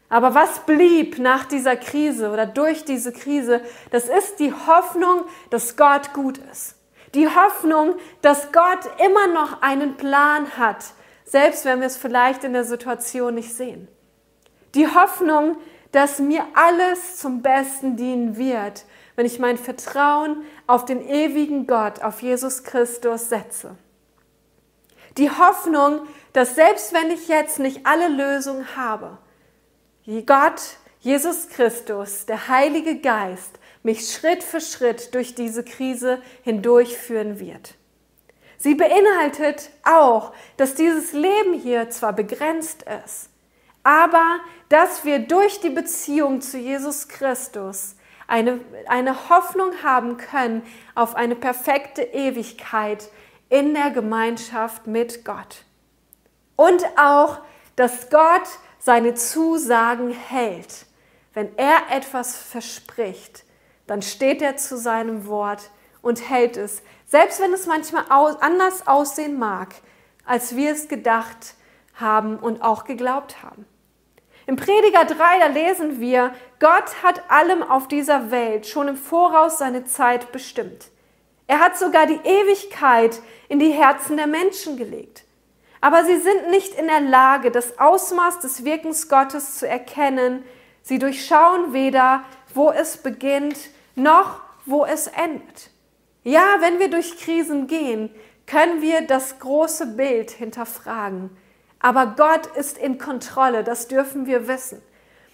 Aber 0.10 0.36
was 0.36 0.60
blieb 0.66 1.18
nach 1.18 1.46
dieser 1.46 1.76
Krise 1.76 2.32
oder 2.32 2.46
durch 2.46 2.86
diese 2.86 3.12
Krise? 3.12 3.62
Das 3.92 4.06
ist 4.06 4.40
die 4.40 4.54
Hoffnung, 4.54 5.24
dass 5.50 5.76
Gott 5.76 6.14
gut 6.14 6.38
ist. 6.52 6.76
Die 7.16 7.28
Hoffnung, 7.28 7.96
dass 8.22 8.52
Gott 8.52 8.80
immer 9.06 9.28
noch 9.28 9.62
einen 9.62 9.98
Plan 9.98 10.58
hat, 10.58 10.86
selbst 11.26 11.66
wenn 11.66 11.80
wir 11.80 11.88
es 11.88 11.98
vielleicht 11.98 12.44
in 12.44 12.54
der 12.54 12.64
Situation 12.64 13.36
nicht 13.36 13.54
sehen. 13.54 13.88
Die 14.76 14.88
Hoffnung, 14.88 15.58
dass 15.92 16.20
mir 16.20 16.44
alles 16.56 17.18
zum 17.18 17.42
Besten 17.42 17.96
dienen 17.96 18.38
wird, 18.38 18.86
wenn 19.16 19.26
ich 19.26 19.40
mein 19.40 19.58
Vertrauen 19.58 20.44
auf 20.66 20.86
den 20.86 21.08
ewigen 21.08 21.68
Gott, 21.68 22.02
auf 22.02 22.22
Jesus 22.22 22.64
Christus 22.64 23.30
setze. 23.30 23.76
Die 25.18 25.30
Hoffnung, 25.30 26.02
dass 26.34 26.56
selbst 26.56 26.94
wenn 26.94 27.12
ich 27.12 27.28
jetzt 27.28 27.60
nicht 27.60 27.86
alle 27.86 28.08
Lösungen 28.08 28.76
habe, 28.76 29.20
wie 30.06 30.26
Gott, 30.26 30.78
Jesus 31.00 31.50
Christus, 31.50 32.26
der 32.26 32.48
Heilige 32.48 33.00
Geist, 33.00 33.60
mich 33.84 34.12
Schritt 34.12 34.44
für 34.44 34.62
Schritt 34.62 35.14
durch 35.14 35.36
diese 35.36 35.64
Krise 35.64 36.22
hindurchführen 36.44 37.40
wird. 37.40 37.76
Sie 38.58 38.76
beinhaltet 38.76 39.72
auch, 39.84 40.32
dass 40.56 40.76
dieses 40.76 41.12
Leben 41.12 41.54
hier 41.54 41.90
zwar 41.90 42.14
begrenzt 42.14 42.86
ist, 43.04 43.30
aber 43.84 44.40
dass 44.70 45.04
wir 45.04 45.20
durch 45.20 45.60
die 45.60 45.70
Beziehung 45.70 46.40
zu 46.40 46.58
Jesus 46.58 47.10
Christus 47.10 47.96
eine, 48.28 48.62
eine 48.88 49.30
Hoffnung 49.30 49.72
haben 49.84 50.16
können 50.16 50.64
auf 50.96 51.16
eine 51.16 51.36
perfekte 51.36 52.04
Ewigkeit 52.04 53.10
in 53.50 53.74
der 53.74 53.92
Gemeinschaft 53.92 54.88
mit 54.88 55.26
Gott. 55.26 55.66
Und 56.56 56.86
auch, 56.98 57.40
dass 57.76 58.10
Gott 58.10 58.48
seine 58.84 59.14
Zusagen 59.14 60.12
hält. 60.12 60.86
Wenn 61.34 61.58
er 61.58 61.84
etwas 61.90 62.36
verspricht, 62.36 63.46
dann 63.88 64.02
steht 64.02 64.42
er 64.42 64.58
zu 64.58 64.78
seinem 64.78 65.26
Wort 65.28 65.70
und 66.02 66.30
hält 66.30 66.58
es, 66.58 66.84
selbst 67.08 67.40
wenn 67.40 67.54
es 67.54 67.66
manchmal 67.66 68.06
anders 68.10 68.86
aussehen 68.86 69.40
mag, 69.40 69.74
als 70.26 70.58
wir 70.58 70.72
es 70.72 70.90
gedacht 70.90 71.56
haben 71.96 72.38
und 72.38 72.62
auch 72.62 72.84
geglaubt 72.84 73.42
haben. 73.42 73.66
Im 74.48 74.58
Prediger 74.58 75.06
3, 75.06 75.40
da 75.40 75.48
lesen 75.48 76.02
wir, 76.02 76.34
Gott 76.60 77.02
hat 77.04 77.32
allem 77.32 77.64
auf 77.64 77.88
dieser 77.88 78.32
Welt 78.32 78.68
schon 78.68 78.90
im 78.90 78.98
Voraus 78.98 79.60
seine 79.60 79.86
Zeit 79.86 80.34
bestimmt. 80.34 80.90
Er 81.48 81.60
hat 81.60 81.78
sogar 81.78 82.06
die 82.06 82.20
Ewigkeit 82.22 83.22
in 83.48 83.60
die 83.60 83.72
Herzen 83.72 84.18
der 84.18 84.28
Menschen 84.28 84.76
gelegt. 84.76 85.24
Aber 85.84 86.06
sie 86.06 86.18
sind 86.18 86.50
nicht 86.50 86.76
in 86.76 86.88
der 86.88 87.02
Lage, 87.02 87.52
das 87.52 87.78
Ausmaß 87.78 88.40
des 88.40 88.64
Wirkens 88.64 89.10
Gottes 89.10 89.60
zu 89.60 89.68
erkennen. 89.68 90.46
Sie 90.82 90.98
durchschauen 90.98 91.74
weder, 91.74 92.24
wo 92.54 92.72
es 92.72 92.96
beginnt, 92.96 93.58
noch 93.94 94.40
wo 94.66 94.86
es 94.86 95.08
endet. 95.08 95.72
Ja, 96.24 96.56
wenn 96.62 96.80
wir 96.80 96.90
durch 96.90 97.18
Krisen 97.18 97.68
gehen, 97.68 98.10
können 98.48 98.82
wir 98.82 99.02
das 99.02 99.40
große 99.40 99.88
Bild 99.88 100.32
hinterfragen. 100.32 101.36
Aber 101.82 102.16
Gott 102.16 102.46
ist 102.56 102.78
in 102.78 102.98
Kontrolle, 102.98 103.66
das 103.66 103.90
dürfen 103.90 104.26
wir 104.26 104.48
wissen. 104.48 104.82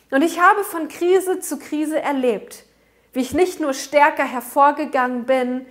Und 0.09 0.23
ich 0.23 0.39
habe 0.41 0.63
von 0.63 0.87
Krise 0.87 1.41
zu 1.41 1.59
Krise 1.59 2.01
erlebt, 2.01 2.65
wie 3.13 3.19
ich 3.19 3.35
nicht 3.35 3.59
nur 3.59 3.75
stärker 3.75 4.25
hervorgegangen 4.25 5.25
bin, 5.25 5.67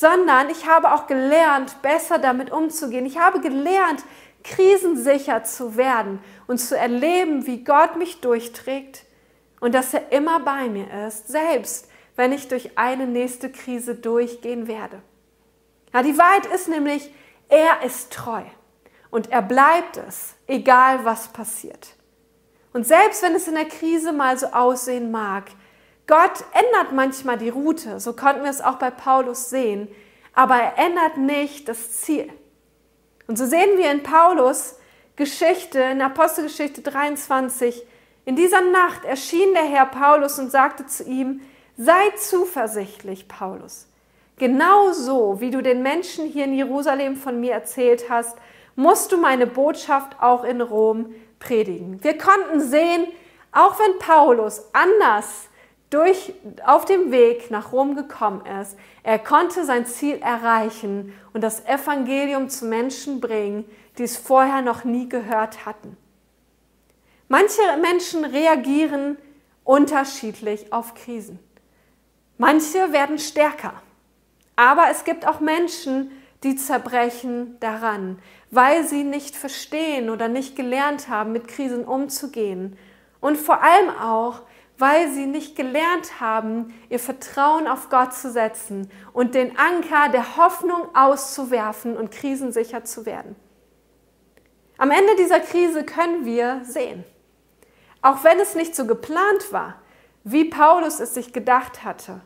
sondern 0.00 0.48
ich 0.48 0.66
habe 0.66 0.94
auch 0.94 1.06
gelernt, 1.06 1.82
besser 1.82 2.18
damit 2.18 2.50
umzugehen. 2.50 3.04
Ich 3.04 3.18
habe 3.18 3.38
gelernt, 3.40 4.02
krisensicher 4.42 5.44
zu 5.44 5.76
werden 5.76 6.20
und 6.46 6.56
zu 6.56 6.74
erleben, 6.74 7.46
wie 7.46 7.64
Gott 7.64 7.96
mich 7.96 8.22
durchträgt 8.22 9.04
und 9.60 9.74
dass 9.74 9.92
er 9.92 10.10
immer 10.10 10.40
bei 10.40 10.70
mir 10.70 10.86
ist, 11.06 11.28
selbst 11.28 11.90
wenn 12.16 12.32
ich 12.32 12.48
durch 12.48 12.78
eine 12.78 13.06
nächste 13.06 13.52
Krise 13.52 13.94
durchgehen 13.94 14.68
werde. 14.68 15.02
Ja, 15.92 16.02
die 16.02 16.16
Wahrheit 16.16 16.46
ist 16.46 16.68
nämlich, 16.68 17.12
er 17.50 17.82
ist 17.84 18.10
treu 18.10 18.44
und 19.10 19.30
er 19.30 19.42
bleibt 19.42 19.98
es, 19.98 20.34
egal 20.46 21.04
was 21.04 21.28
passiert. 21.28 21.88
Und 22.72 22.86
selbst 22.86 23.22
wenn 23.22 23.34
es 23.34 23.48
in 23.48 23.54
der 23.54 23.66
Krise 23.66 24.14
mal 24.14 24.38
so 24.38 24.46
aussehen 24.46 25.10
mag, 25.10 25.50
Gott 26.10 26.44
ändert 26.52 26.90
manchmal 26.92 27.38
die 27.38 27.50
Route, 27.50 28.00
so 28.00 28.14
konnten 28.14 28.42
wir 28.42 28.50
es 28.50 28.60
auch 28.60 28.78
bei 28.78 28.90
Paulus 28.90 29.48
sehen, 29.48 29.86
aber 30.34 30.56
er 30.56 30.76
ändert 30.76 31.18
nicht 31.18 31.68
das 31.68 32.00
Ziel. 32.00 32.28
Und 33.28 33.38
so 33.38 33.46
sehen 33.46 33.78
wir 33.78 33.92
in 33.92 34.02
Paulus 34.02 34.74
Geschichte, 35.14 35.78
in 35.78 36.02
Apostelgeschichte 36.02 36.82
23, 36.82 37.86
in 38.24 38.34
dieser 38.34 38.60
Nacht 38.60 39.04
erschien 39.04 39.54
der 39.54 39.62
Herr 39.62 39.86
Paulus 39.86 40.40
und 40.40 40.50
sagte 40.50 40.84
zu 40.84 41.04
ihm, 41.04 41.42
sei 41.76 42.10
zuversichtlich, 42.16 43.28
Paulus. 43.28 43.86
Genauso 44.36 45.40
wie 45.40 45.52
du 45.52 45.62
den 45.62 45.80
Menschen 45.80 46.26
hier 46.26 46.46
in 46.46 46.54
Jerusalem 46.54 47.14
von 47.14 47.38
mir 47.38 47.52
erzählt 47.52 48.10
hast, 48.10 48.36
musst 48.74 49.12
du 49.12 49.16
meine 49.16 49.46
Botschaft 49.46 50.20
auch 50.20 50.42
in 50.42 50.60
Rom 50.60 51.14
predigen. 51.38 52.02
Wir 52.02 52.18
konnten 52.18 52.60
sehen, 52.60 53.06
auch 53.52 53.78
wenn 53.78 54.00
Paulus 54.00 54.64
anders 54.72 55.49
durch, 55.90 56.32
auf 56.64 56.84
dem 56.84 57.10
Weg 57.10 57.50
nach 57.50 57.72
Rom 57.72 57.96
gekommen 57.96 58.46
ist, 58.60 58.76
er 59.02 59.18
konnte 59.18 59.64
sein 59.64 59.86
Ziel 59.86 60.18
erreichen 60.22 61.12
und 61.32 61.42
das 61.42 61.66
Evangelium 61.66 62.48
zu 62.48 62.64
Menschen 62.66 63.20
bringen, 63.20 63.64
die 63.98 64.04
es 64.04 64.16
vorher 64.16 64.62
noch 64.62 64.84
nie 64.84 65.08
gehört 65.08 65.66
hatten. 65.66 65.96
Manche 67.28 67.60
Menschen 67.80 68.24
reagieren 68.24 69.16
unterschiedlich 69.64 70.72
auf 70.72 70.94
Krisen. 70.94 71.38
Manche 72.38 72.92
werden 72.92 73.18
stärker. 73.18 73.74
Aber 74.56 74.86
es 74.90 75.04
gibt 75.04 75.26
auch 75.26 75.40
Menschen, 75.40 76.10
die 76.42 76.56
zerbrechen 76.56 77.56
daran, 77.60 78.18
weil 78.50 78.84
sie 78.84 79.04
nicht 79.04 79.36
verstehen 79.36 80.10
oder 80.10 80.28
nicht 80.28 80.56
gelernt 80.56 81.08
haben, 81.08 81.32
mit 81.32 81.48
Krisen 81.48 81.84
umzugehen. 81.84 82.76
Und 83.20 83.36
vor 83.36 83.62
allem 83.62 83.90
auch, 83.90 84.42
weil 84.80 85.10
sie 85.10 85.26
nicht 85.26 85.56
gelernt 85.56 86.20
haben, 86.20 86.72
ihr 86.88 86.98
Vertrauen 86.98 87.68
auf 87.68 87.90
Gott 87.90 88.14
zu 88.14 88.30
setzen 88.30 88.90
und 89.12 89.34
den 89.34 89.58
Anker 89.58 90.08
der 90.10 90.38
Hoffnung 90.38 90.94
auszuwerfen 90.94 91.96
und 91.96 92.10
krisensicher 92.10 92.82
zu 92.84 93.04
werden. 93.04 93.36
Am 94.78 94.90
Ende 94.90 95.14
dieser 95.16 95.40
Krise 95.40 95.84
können 95.84 96.24
wir 96.24 96.62
sehen, 96.64 97.04
auch 98.00 98.24
wenn 98.24 98.40
es 98.40 98.54
nicht 98.54 98.74
so 98.74 98.86
geplant 98.86 99.52
war, 99.52 99.74
wie 100.24 100.46
Paulus 100.46 101.00
es 101.00 101.12
sich 101.12 101.34
gedacht 101.34 101.84
hatte, 101.84 102.22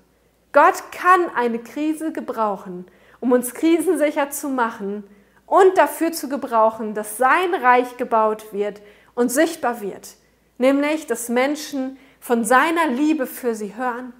Gott 0.53 0.93
kann 0.93 1.29
eine 1.35 1.59
Krise 1.59 2.13
gebrauchen, 2.13 2.87
um 3.19 3.33
uns 3.33 3.55
krisensicher 3.55 4.31
zu 4.31 4.49
machen 4.49 5.03
und 5.47 5.77
dafür 5.77 6.13
zu 6.13 6.29
gebrauchen, 6.29 6.95
dass 6.95 7.17
sein 7.17 7.53
Reich 7.55 7.97
gebaut 7.97 8.53
wird 8.53 8.81
und 9.17 9.31
sichtbar 9.31 9.81
wird, 9.81 10.11
nämlich 10.59 11.09
dass 11.09 11.29
Menschen 11.29 11.99
von 12.25 12.43
seiner 12.43 12.87
Liebe 12.87 13.27
für 13.27 13.55
sie 13.55 13.77
hören, 13.77 14.15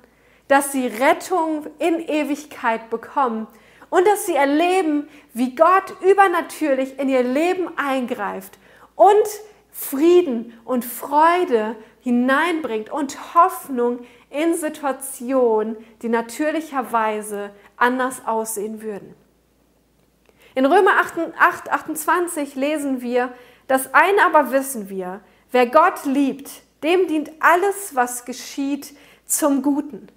dass 0.47 0.73
sie 0.73 0.87
Rettung 0.87 1.67
in 1.79 2.01
Ewigkeit 2.01 2.91
bekommen 2.91 3.47
und 3.89 4.07
dass 4.07 4.27
sie 4.27 4.35
erleben, 4.35 5.09
wie 5.33 5.55
Gott 5.55 5.95
übernatürlich 6.07 6.99
in 6.99 7.09
ihr 7.09 7.23
Leben 7.23 7.67
eingreift 7.79 8.59
und 8.95 9.27
Frieden 9.73 10.53
und 10.67 10.85
Freude 10.85 11.77
hineinbringt 12.01 12.91
und 12.91 13.35
Hoffnung 13.35 14.01
in 14.29 14.53
Situationen, 14.53 15.79
die 16.03 16.11
natürlicherweise 16.11 17.53
anders 17.79 18.27
aussehen 18.27 18.83
würden. 18.83 19.15
In 20.55 20.67
Römer 20.67 20.93
8, 21.39 21.71
28 21.73 22.55
lesen 22.55 23.01
wir, 23.01 23.33
das 23.67 23.95
eine 23.95 24.27
aber 24.27 24.53
wissen 24.53 24.91
wir, 24.91 25.23
wer 25.53 25.65
Gott 25.69 26.05
liebt, 26.05 26.64
dem 26.85 27.09
dient 27.09 27.31
alles, 27.41 27.95
was 27.97 28.25
geschieht, 28.25 28.95
zum 29.27 29.63
Guten. 29.63 30.09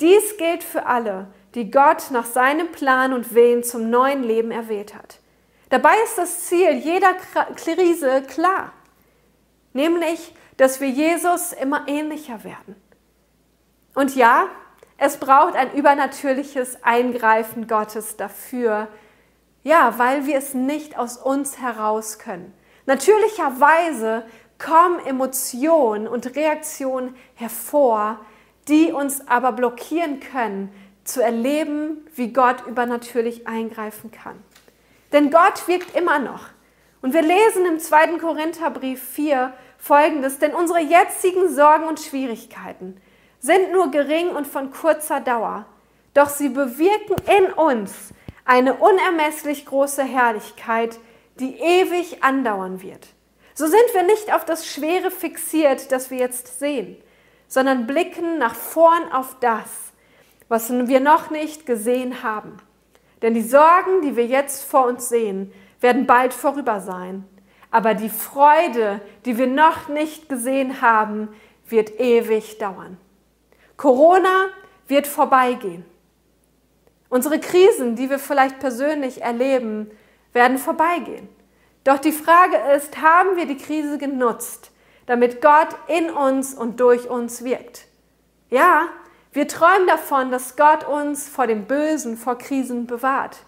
Dies 0.00 0.36
gilt 0.36 0.64
für 0.64 0.86
alle, 0.86 1.28
die 1.54 1.70
Gott 1.70 2.10
nach 2.10 2.26
seinem 2.26 2.72
Plan 2.72 3.12
und 3.12 3.34
Willen 3.34 3.62
zum 3.62 3.90
neuen 3.90 4.24
Leben 4.24 4.50
erwählt 4.50 4.94
hat. 4.94 5.20
Dabei 5.68 5.94
ist 6.04 6.18
das 6.18 6.46
Ziel 6.46 6.72
jeder 6.72 7.14
Krise 7.56 8.22
klar, 8.22 8.72
nämlich, 9.72 10.34
dass 10.56 10.80
wir 10.80 10.88
Jesus 10.88 11.52
immer 11.52 11.86
ähnlicher 11.86 12.42
werden. 12.44 12.76
Und 13.94 14.16
ja, 14.16 14.48
es 14.98 15.18
braucht 15.18 15.54
ein 15.54 15.72
übernatürliches 15.74 16.82
Eingreifen 16.82 17.66
Gottes 17.66 18.16
dafür, 18.16 18.88
ja, 19.62 19.98
weil 19.98 20.26
wir 20.26 20.36
es 20.36 20.54
nicht 20.54 20.98
aus 20.98 21.16
uns 21.16 21.58
heraus 21.58 22.18
können. 22.18 22.52
Natürlicherweise 22.86 24.24
kommen 24.58 25.04
Emotionen 25.04 26.08
und 26.08 26.36
Reaktionen 26.36 27.14
hervor, 27.34 28.18
die 28.68 28.92
uns 28.92 29.26
aber 29.28 29.52
blockieren 29.52 30.20
können, 30.20 30.72
zu 31.04 31.22
erleben, 31.22 32.06
wie 32.14 32.32
Gott 32.32 32.66
übernatürlich 32.66 33.46
eingreifen 33.46 34.10
kann. 34.10 34.42
Denn 35.12 35.30
Gott 35.30 35.68
wirkt 35.68 35.94
immer 35.94 36.18
noch. 36.18 36.46
Und 37.02 37.12
wir 37.12 37.22
lesen 37.22 37.66
im 37.66 37.78
2. 37.78 38.18
Korintherbrief 38.18 39.02
4 39.02 39.52
folgendes, 39.78 40.38
denn 40.38 40.54
unsere 40.54 40.80
jetzigen 40.80 41.54
Sorgen 41.54 41.86
und 41.86 42.00
Schwierigkeiten 42.00 42.98
sind 43.38 43.72
nur 43.72 43.90
gering 43.90 44.30
und 44.30 44.46
von 44.46 44.70
kurzer 44.70 45.20
Dauer, 45.20 45.66
doch 46.14 46.30
sie 46.30 46.48
bewirken 46.48 47.16
in 47.38 47.52
uns 47.52 48.14
eine 48.46 48.74
unermesslich 48.74 49.66
große 49.66 50.02
Herrlichkeit, 50.02 50.98
die 51.38 51.58
ewig 51.58 52.22
andauern 52.22 52.80
wird. 52.82 53.08
So 53.54 53.66
sind 53.66 53.94
wir 53.94 54.02
nicht 54.02 54.32
auf 54.34 54.44
das 54.44 54.66
Schwere 54.66 55.10
fixiert, 55.10 55.92
das 55.92 56.10
wir 56.10 56.18
jetzt 56.18 56.58
sehen, 56.58 56.96
sondern 57.46 57.86
blicken 57.86 58.38
nach 58.38 58.54
vorn 58.54 59.12
auf 59.12 59.36
das, 59.40 59.68
was 60.48 60.70
wir 60.70 61.00
noch 61.00 61.30
nicht 61.30 61.64
gesehen 61.64 62.22
haben. 62.22 62.56
Denn 63.22 63.32
die 63.32 63.42
Sorgen, 63.42 64.02
die 64.02 64.16
wir 64.16 64.26
jetzt 64.26 64.64
vor 64.64 64.86
uns 64.86 65.08
sehen, 65.08 65.52
werden 65.80 66.06
bald 66.06 66.34
vorüber 66.34 66.80
sein. 66.80 67.24
Aber 67.70 67.94
die 67.94 68.08
Freude, 68.08 69.00
die 69.24 69.38
wir 69.38 69.46
noch 69.46 69.88
nicht 69.88 70.28
gesehen 70.28 70.80
haben, 70.80 71.28
wird 71.68 71.98
ewig 72.00 72.58
dauern. 72.58 72.98
Corona 73.76 74.48
wird 74.86 75.06
vorbeigehen. 75.06 75.84
Unsere 77.08 77.40
Krisen, 77.40 77.96
die 77.96 78.10
wir 78.10 78.18
vielleicht 78.18 78.58
persönlich 78.58 79.22
erleben, 79.22 79.90
werden 80.32 80.58
vorbeigehen. 80.58 81.28
Doch 81.84 81.98
die 81.98 82.12
Frage 82.12 82.56
ist, 82.74 83.00
haben 83.00 83.36
wir 83.36 83.46
die 83.46 83.58
Krise 83.58 83.98
genutzt, 83.98 84.70
damit 85.06 85.42
Gott 85.42 85.68
in 85.86 86.10
uns 86.10 86.54
und 86.54 86.80
durch 86.80 87.08
uns 87.08 87.44
wirkt? 87.44 87.86
Ja, 88.48 88.88
wir 89.32 89.46
träumen 89.48 89.86
davon, 89.86 90.30
dass 90.30 90.56
Gott 90.56 90.86
uns 90.86 91.28
vor 91.28 91.46
dem 91.46 91.66
Bösen, 91.66 92.16
vor 92.16 92.38
Krisen 92.38 92.86
bewahrt. 92.86 93.38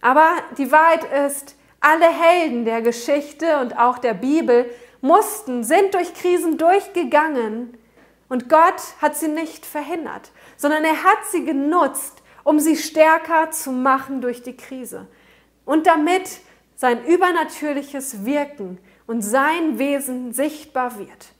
Aber 0.00 0.28
die 0.56 0.70
Wahrheit 0.70 1.04
ist, 1.26 1.56
alle 1.80 2.06
Helden 2.06 2.64
der 2.64 2.82
Geschichte 2.82 3.58
und 3.60 3.78
auch 3.78 3.98
der 3.98 4.14
Bibel 4.14 4.70
mussten, 5.00 5.64
sind 5.64 5.94
durch 5.94 6.14
Krisen 6.14 6.58
durchgegangen 6.58 7.76
und 8.28 8.48
Gott 8.48 8.80
hat 9.00 9.16
sie 9.16 9.28
nicht 9.28 9.64
verhindert, 9.64 10.30
sondern 10.56 10.84
er 10.84 11.02
hat 11.02 11.24
sie 11.30 11.44
genutzt, 11.44 12.22
um 12.44 12.60
sie 12.60 12.76
stärker 12.76 13.50
zu 13.50 13.72
machen 13.72 14.20
durch 14.20 14.42
die 14.42 14.56
Krise 14.56 15.06
und 15.64 15.86
damit 15.86 16.40
sein 16.78 17.04
übernatürliches 17.04 18.24
Wirken 18.24 18.78
und 19.08 19.20
sein 19.20 19.80
Wesen 19.80 20.32
sichtbar 20.32 20.96
wird. 20.96 21.32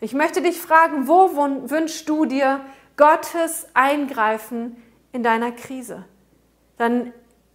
Ich 0.00 0.14
möchte 0.14 0.40
dich 0.40 0.60
fragen, 0.60 1.08
wo 1.08 1.34
wünschst 1.68 2.08
du 2.08 2.24
dir 2.24 2.60
Gottes 2.96 3.66
Eingreifen 3.74 4.80
in 5.10 5.24
deiner 5.24 5.50
Krise? 5.50 6.04
Dann 6.76 7.12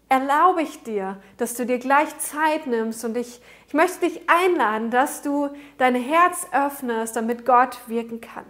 erlaube 0.09 0.61
ich 0.61 0.83
dir, 0.83 1.21
dass 1.37 1.53
du 1.53 1.65
dir 1.65 1.79
gleich 1.79 2.19
Zeit 2.19 2.67
nimmst 2.67 3.05
und 3.05 3.15
ich, 3.15 3.41
ich 3.65 3.73
möchte 3.73 4.01
dich 4.01 4.29
einladen, 4.29 4.91
dass 4.91 5.21
du 5.21 5.51
dein 5.77 5.95
Herz 5.95 6.47
öffnest, 6.51 7.15
damit 7.15 7.45
Gott 7.45 7.79
wirken 7.87 8.19
kann. 8.19 8.45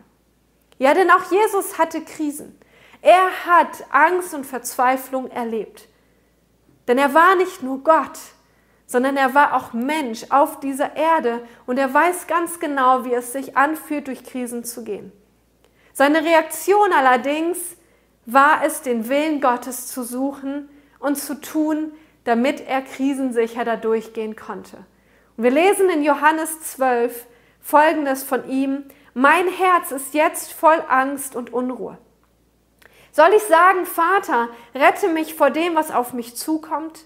Ja, 0.79 0.95
denn 0.95 1.11
auch 1.11 1.29
Jesus 1.31 1.77
hatte 1.77 2.01
Krisen. 2.01 2.57
Er 3.03 3.45
hat 3.45 3.85
Angst 3.91 4.33
und 4.33 4.43
Verzweiflung 4.43 5.29
erlebt. 5.29 5.87
Denn 6.87 6.97
er 6.97 7.13
war 7.13 7.35
nicht 7.35 7.63
nur 7.63 7.83
Gott, 7.83 8.19
sondern 8.85 9.17
er 9.17 9.33
war 9.33 9.55
auch 9.55 9.73
Mensch 9.73 10.25
auf 10.29 10.59
dieser 10.59 10.95
Erde 10.95 11.41
und 11.65 11.77
er 11.77 11.93
weiß 11.93 12.27
ganz 12.27 12.59
genau, 12.59 13.05
wie 13.05 13.13
es 13.13 13.33
sich 13.33 13.57
anfühlt, 13.57 14.07
durch 14.07 14.23
Krisen 14.23 14.63
zu 14.63 14.83
gehen. 14.83 15.11
Seine 15.93 16.23
Reaktion 16.23 16.91
allerdings 16.91 17.57
war 18.25 18.63
es, 18.63 18.81
den 18.81 19.09
Willen 19.09 19.41
Gottes 19.41 19.87
zu 19.87 20.03
suchen 20.03 20.69
und 20.99 21.17
zu 21.17 21.39
tun, 21.39 21.91
damit 22.23 22.61
er 22.67 22.81
krisensicher 22.81 23.65
da 23.65 23.75
durchgehen 23.75 24.35
konnte. 24.35 24.77
Und 25.37 25.43
wir 25.43 25.51
lesen 25.51 25.89
in 25.89 26.03
Johannes 26.03 26.61
12 26.61 27.27
Folgendes 27.61 28.23
von 28.23 28.49
ihm, 28.49 28.83
mein 29.13 29.47
Herz 29.47 29.91
ist 29.91 30.13
jetzt 30.13 30.51
voll 30.51 30.83
Angst 30.89 31.35
und 31.35 31.53
Unruhe. 31.53 31.97
Soll 33.13 33.31
ich 33.35 33.43
sagen, 33.43 33.85
Vater, 33.85 34.49
rette 34.73 35.07
mich 35.07 35.35
vor 35.35 35.51
dem, 35.51 35.75
was 35.75 35.91
auf 35.91 36.13
mich 36.13 36.35
zukommt? 36.35 37.05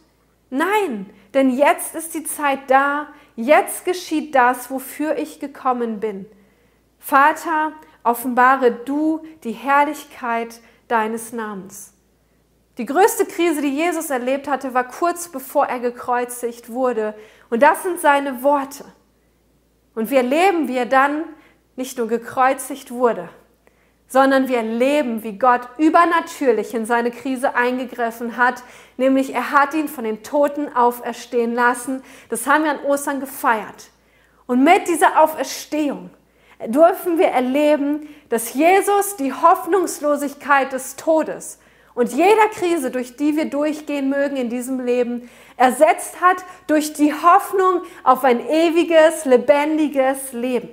Nein, 0.50 1.10
denn 1.34 1.50
jetzt 1.50 1.96
ist 1.96 2.14
die 2.14 2.24
Zeit 2.24 2.60
da, 2.68 3.08
jetzt 3.36 3.84
geschieht 3.84 4.34
das, 4.34 4.72
wofür 4.72 5.18
ich 5.18 5.42
gekommen 5.42 6.00
bin. 6.00 6.26
Vater, 6.98 7.74
offenbare 8.04 8.72
du 8.72 9.20
die 9.44 9.52
Herrlichkeit 9.52 10.62
deines 10.88 11.34
Namens. 11.34 11.94
Die 12.78 12.86
größte 12.86 13.26
Krise, 13.26 13.62
die 13.62 13.76
Jesus 13.76 14.10
erlebt 14.10 14.48
hatte, 14.48 14.74
war 14.74 14.88
kurz 14.88 15.28
bevor 15.28 15.66
er 15.66 15.82
gekreuzigt 15.82 16.70
wurde. 16.70 17.16
Und 17.50 17.64
das 17.64 17.84
sind 17.84 18.00
seine 18.00 18.44
Worte. 18.44 18.86
Und 19.94 20.10
wir 20.10 20.20
erleben, 20.20 20.70
wie 20.70 20.78
er 20.78 20.86
dann 20.86 21.26
nicht 21.76 21.98
nur 21.98 22.08
gekreuzigt 22.08 22.92
wurde, 22.92 23.28
sondern 24.08 24.48
wir 24.48 24.58
erleben, 24.58 25.24
wie 25.24 25.38
Gott 25.38 25.62
übernatürlich 25.78 26.74
in 26.74 26.86
seine 26.86 27.12
Krise 27.12 27.56
eingegriffen 27.56 28.38
hat, 28.38 28.64
nämlich 28.96 29.34
er 29.34 29.52
hat 29.52 29.74
ihn 29.74 29.90
von 29.90 30.06
den 30.06 30.24
Toten 30.24 30.74
auferstehen 30.74 31.54
lassen. 31.54 32.02
Das 32.30 32.48
haben 32.48 32.64
wir 32.64 32.72
an 32.72 32.86
Ostern 32.86 33.20
gefeiert. 33.20 33.90
Und 34.46 34.64
mit 34.64 34.88
dieser 34.88 35.22
Auferstehung 35.22 36.10
dürfen 36.66 37.18
wir 37.18 37.28
erleben, 37.28 38.08
dass 38.30 38.54
Jesus 38.54 39.18
die 39.18 39.34
Hoffnungslosigkeit 39.34 40.72
des 40.72 40.96
Todes 40.96 41.60
und 41.94 42.14
jeder 42.14 42.48
Krise, 42.54 42.92
durch 42.92 43.18
die 43.18 43.36
wir 43.36 43.46
durchgehen 43.46 44.10
mögen 44.10 44.38
in 44.38 44.50
diesem 44.50 44.80
Leben, 44.80 45.30
ersetzt 45.58 46.22
hat 46.22 46.38
durch 46.68 46.94
die 46.94 47.12
Hoffnung 47.12 47.82
auf 48.04 48.24
ein 48.24 48.40
ewiges, 48.40 49.26
lebendiges 49.26 50.32
Leben. 50.32 50.70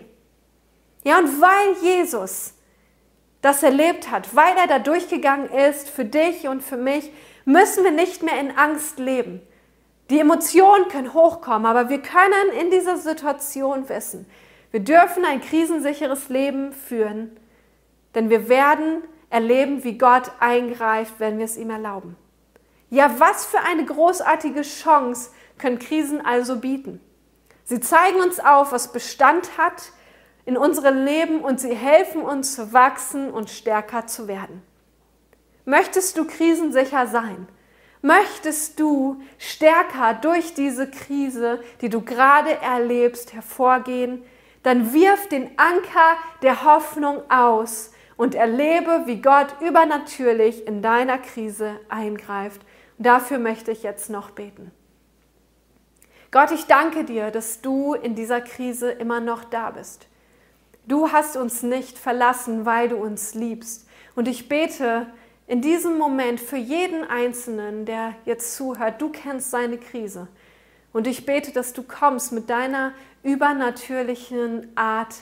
Ja, 1.02 1.18
und 1.18 1.40
weil 1.40 1.82
Jesus 1.82 2.54
das 3.44 3.62
erlebt 3.62 4.10
hat, 4.10 4.34
weil 4.34 4.56
er 4.56 4.66
da 4.66 4.78
durchgegangen 4.78 5.50
ist 5.50 5.90
für 5.90 6.04
dich 6.06 6.48
und 6.48 6.62
für 6.62 6.78
mich, 6.78 7.12
müssen 7.44 7.84
wir 7.84 7.90
nicht 7.90 8.22
mehr 8.22 8.40
in 8.40 8.56
Angst 8.56 8.98
leben. 8.98 9.42
Die 10.08 10.18
Emotionen 10.18 10.88
können 10.88 11.12
hochkommen, 11.12 11.66
aber 11.66 11.90
wir 11.90 12.00
können 12.00 12.52
in 12.58 12.70
dieser 12.70 12.96
Situation 12.96 13.88
wissen, 13.88 14.26
wir 14.70 14.80
dürfen 14.80 15.24
ein 15.24 15.40
krisensicheres 15.40 16.30
Leben 16.30 16.72
führen, 16.72 17.36
denn 18.14 18.30
wir 18.30 18.48
werden 18.48 19.02
erleben, 19.28 19.84
wie 19.84 19.98
Gott 19.98 20.32
eingreift, 20.40 21.14
wenn 21.18 21.38
wir 21.38 21.44
es 21.44 21.56
ihm 21.56 21.70
erlauben. 21.70 22.16
Ja, 22.90 23.18
was 23.18 23.44
für 23.44 23.60
eine 23.60 23.84
großartige 23.84 24.62
Chance 24.62 25.30
können 25.58 25.78
Krisen 25.78 26.24
also 26.24 26.56
bieten. 26.56 27.00
Sie 27.64 27.80
zeigen 27.80 28.20
uns 28.20 28.40
auf, 28.40 28.72
was 28.72 28.92
Bestand 28.92 29.58
hat, 29.58 29.92
in 30.46 30.56
unserem 30.56 31.04
Leben 31.04 31.40
und 31.40 31.60
sie 31.60 31.74
helfen 31.74 32.22
uns 32.22 32.54
zu 32.54 32.72
wachsen 32.72 33.30
und 33.30 33.50
stärker 33.50 34.06
zu 34.06 34.28
werden. 34.28 34.62
Möchtest 35.64 36.18
du 36.18 36.26
krisensicher 36.26 37.06
sein? 37.06 37.48
Möchtest 38.02 38.78
du 38.78 39.22
stärker 39.38 40.12
durch 40.12 40.52
diese 40.52 40.90
Krise, 40.90 41.62
die 41.80 41.88
du 41.88 42.02
gerade 42.02 42.60
erlebst, 42.60 43.32
hervorgehen? 43.32 44.22
Dann 44.62 44.92
wirf 44.92 45.28
den 45.28 45.58
Anker 45.58 46.18
der 46.42 46.64
Hoffnung 46.64 47.22
aus 47.30 47.92
und 48.16 48.34
erlebe, 48.34 49.04
wie 49.06 49.22
Gott 49.22 49.56
übernatürlich 49.60 50.66
in 50.66 50.82
deiner 50.82 51.16
Krise 51.18 51.80
eingreift. 51.88 52.60
Und 52.98 53.06
dafür 53.06 53.38
möchte 53.38 53.72
ich 53.72 53.82
jetzt 53.82 54.10
noch 54.10 54.30
beten. 54.30 54.70
Gott, 56.30 56.50
ich 56.50 56.66
danke 56.66 57.04
dir, 57.04 57.30
dass 57.30 57.62
du 57.62 57.94
in 57.94 58.14
dieser 58.14 58.40
Krise 58.40 58.90
immer 58.90 59.20
noch 59.20 59.44
da 59.44 59.70
bist. 59.70 60.08
Du 60.86 61.12
hast 61.12 61.36
uns 61.36 61.62
nicht 61.62 61.96
verlassen, 61.98 62.66
weil 62.66 62.90
du 62.90 62.96
uns 62.96 63.34
liebst. 63.34 63.88
Und 64.14 64.28
ich 64.28 64.48
bete 64.48 65.06
in 65.46 65.62
diesem 65.62 65.96
Moment 65.98 66.40
für 66.40 66.56
jeden 66.56 67.04
Einzelnen, 67.04 67.86
der 67.86 68.14
jetzt 68.26 68.54
zuhört, 68.56 69.00
du 69.00 69.08
kennst 69.08 69.50
seine 69.50 69.78
Krise. 69.78 70.28
Und 70.92 71.06
ich 71.06 71.26
bete, 71.26 71.52
dass 71.52 71.72
du 71.72 71.82
kommst 71.82 72.32
mit 72.32 72.50
deiner 72.50 72.92
übernatürlichen 73.22 74.68
Art 74.76 75.14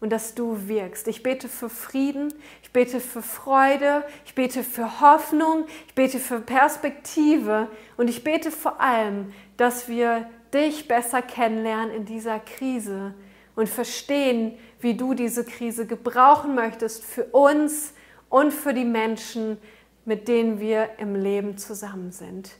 und 0.00 0.10
dass 0.10 0.34
du 0.34 0.68
wirkst. 0.68 1.06
Ich 1.06 1.22
bete 1.22 1.48
für 1.48 1.68
Frieden, 1.68 2.32
ich 2.62 2.72
bete 2.72 3.00
für 3.00 3.22
Freude, 3.22 4.02
ich 4.24 4.34
bete 4.34 4.64
für 4.64 5.00
Hoffnung, 5.00 5.66
ich 5.86 5.94
bete 5.94 6.18
für 6.18 6.40
Perspektive 6.40 7.68
und 7.98 8.08
ich 8.08 8.24
bete 8.24 8.50
vor 8.50 8.80
allem, 8.80 9.32
dass 9.58 9.88
wir 9.88 10.28
dich 10.54 10.88
besser 10.88 11.20
kennenlernen 11.20 11.94
in 11.94 12.04
dieser 12.06 12.40
Krise 12.40 13.14
und 13.54 13.68
verstehen, 13.68 14.58
wie 14.80 14.94
du 14.94 15.14
diese 15.14 15.44
Krise 15.44 15.86
gebrauchen 15.86 16.54
möchtest 16.54 17.04
für 17.04 17.24
uns 17.24 17.92
und 18.28 18.52
für 18.52 18.74
die 18.74 18.84
Menschen, 18.84 19.58
mit 20.04 20.28
denen 20.28 20.60
wir 20.60 20.98
im 20.98 21.14
Leben 21.14 21.58
zusammen 21.58 22.12
sind. 22.12 22.50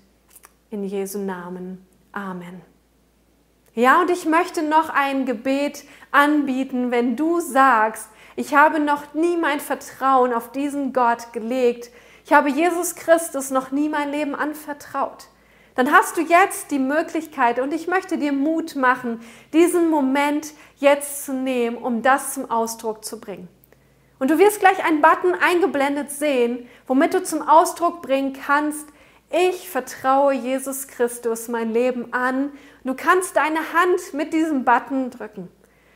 In 0.71 0.85
Jesu 0.85 1.19
Namen. 1.19 1.87
Amen. 2.13 2.61
Ja, 3.75 4.01
und 4.03 4.11
ich 4.11 4.27
möchte 4.27 4.63
noch 4.63 4.91
ein 4.91 5.27
Gebet 5.27 5.85
anbieten, 6.11 6.91
wenn 6.91 7.17
du 7.17 7.41
sagst, 7.41 8.09
ich 8.37 8.55
habe 8.55 8.81
noch 8.81 9.15
nie 9.15 9.37
mein 9.37 9.61
Vertrauen 9.61 10.33
auf 10.33 10.53
diesen 10.53 10.93
Gott 10.93 11.33
gelegt, 11.33 11.91
ich 12.25 12.33
habe 12.33 12.51
Jesus 12.51 12.95
Christus 12.95 13.51
noch 13.51 13.71
nie 13.71 13.89
mein 13.89 14.11
Leben 14.11 14.35
anvertraut 14.35 15.30
dann 15.81 15.93
hast 15.93 16.19
du 16.19 16.21
jetzt 16.21 16.73
die 16.73 16.79
Möglichkeit 16.79 17.59
und 17.59 17.73
ich 17.73 17.87
möchte 17.87 18.19
dir 18.19 18.33
Mut 18.33 18.77
machen, 18.77 19.21
diesen 19.55 19.89
Moment 19.89 20.53
jetzt 20.77 21.25
zu 21.25 21.33
nehmen, 21.33 21.79
um 21.79 22.03
das 22.03 22.35
zum 22.35 22.51
Ausdruck 22.51 23.03
zu 23.03 23.19
bringen. 23.19 23.49
Und 24.19 24.31
du 24.31 24.39
wirst 24.39 24.61
gleich 24.61 24.85
einen 24.85 25.01
Button 25.01 25.33
eingeblendet 25.33 26.11
sehen, 26.11 26.69
womit 26.87 27.15
du 27.15 27.23
zum 27.23 27.49
Ausdruck 27.49 28.03
bringen 28.03 28.35
kannst, 28.35 28.89
ich 29.31 29.71
vertraue 29.71 30.35
Jesus 30.35 30.87
Christus 30.87 31.49
mein 31.49 31.73
Leben 31.73 32.13
an. 32.13 32.51
Du 32.85 32.93
kannst 32.95 33.37
deine 33.37 33.61
Hand 33.73 34.13
mit 34.13 34.35
diesem 34.35 34.67
Button 34.67 35.09
drücken. 35.11 35.49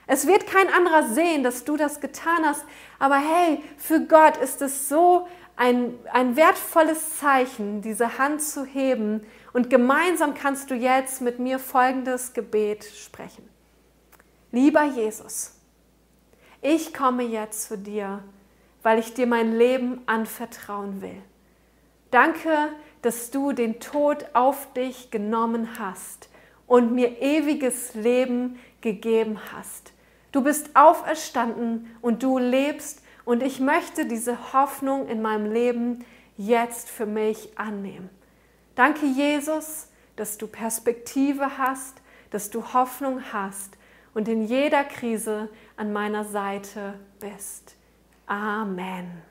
Es 0.06 0.26
wird 0.26 0.46
kein 0.46 0.72
anderer 0.72 1.08
sehen, 1.08 1.42
dass 1.42 1.64
du 1.64 1.76
das 1.76 2.00
getan 2.00 2.46
hast, 2.46 2.64
aber 2.98 3.16
hey, 3.16 3.62
für 3.76 4.00
Gott 4.00 4.38
ist 4.38 4.62
es 4.62 4.88
so 4.88 5.28
ein, 5.56 5.92
ein 6.10 6.36
wertvolles 6.36 7.18
Zeichen, 7.18 7.82
diese 7.82 8.16
Hand 8.16 8.40
zu 8.40 8.64
heben 8.64 9.26
und 9.54 9.70
gemeinsam 9.70 10.34
kannst 10.34 10.70
du 10.70 10.74
jetzt 10.74 11.22
mit 11.22 11.38
mir 11.38 11.58
folgendes 11.58 12.34
Gebet 12.34 12.84
sprechen. 12.84 13.48
Lieber 14.52 14.82
Jesus, 14.82 15.58
ich 16.60 16.92
komme 16.92 17.22
jetzt 17.22 17.68
zu 17.68 17.78
dir, 17.78 18.22
weil 18.82 18.98
ich 18.98 19.14
dir 19.14 19.26
mein 19.26 19.56
Leben 19.56 20.02
anvertrauen 20.06 21.00
will. 21.00 21.22
Danke, 22.10 22.50
dass 23.02 23.30
du 23.30 23.52
den 23.52 23.80
Tod 23.80 24.26
auf 24.34 24.72
dich 24.72 25.10
genommen 25.10 25.78
hast 25.78 26.28
und 26.66 26.92
mir 26.92 27.22
ewiges 27.22 27.94
Leben 27.94 28.58
gegeben 28.80 29.38
hast. 29.52 29.92
Du 30.32 30.42
bist 30.42 30.74
auferstanden 30.74 31.96
und 32.02 32.24
du 32.24 32.38
lebst 32.38 33.02
und 33.24 33.42
ich 33.42 33.60
möchte 33.60 34.06
diese 34.06 34.52
Hoffnung 34.52 35.06
in 35.06 35.22
meinem 35.22 35.52
Leben 35.52 36.04
jetzt 36.36 36.90
für 36.90 37.06
mich 37.06 37.56
annehmen. 37.56 38.10
Danke, 38.74 39.06
Jesus, 39.06 39.88
dass 40.16 40.38
du 40.38 40.46
Perspektive 40.46 41.58
hast, 41.58 42.00
dass 42.30 42.50
du 42.50 42.72
Hoffnung 42.72 43.32
hast 43.32 43.76
und 44.14 44.28
in 44.28 44.44
jeder 44.46 44.84
Krise 44.84 45.48
an 45.76 45.92
meiner 45.92 46.24
Seite 46.24 46.98
bist. 47.20 47.76
Amen. 48.26 49.22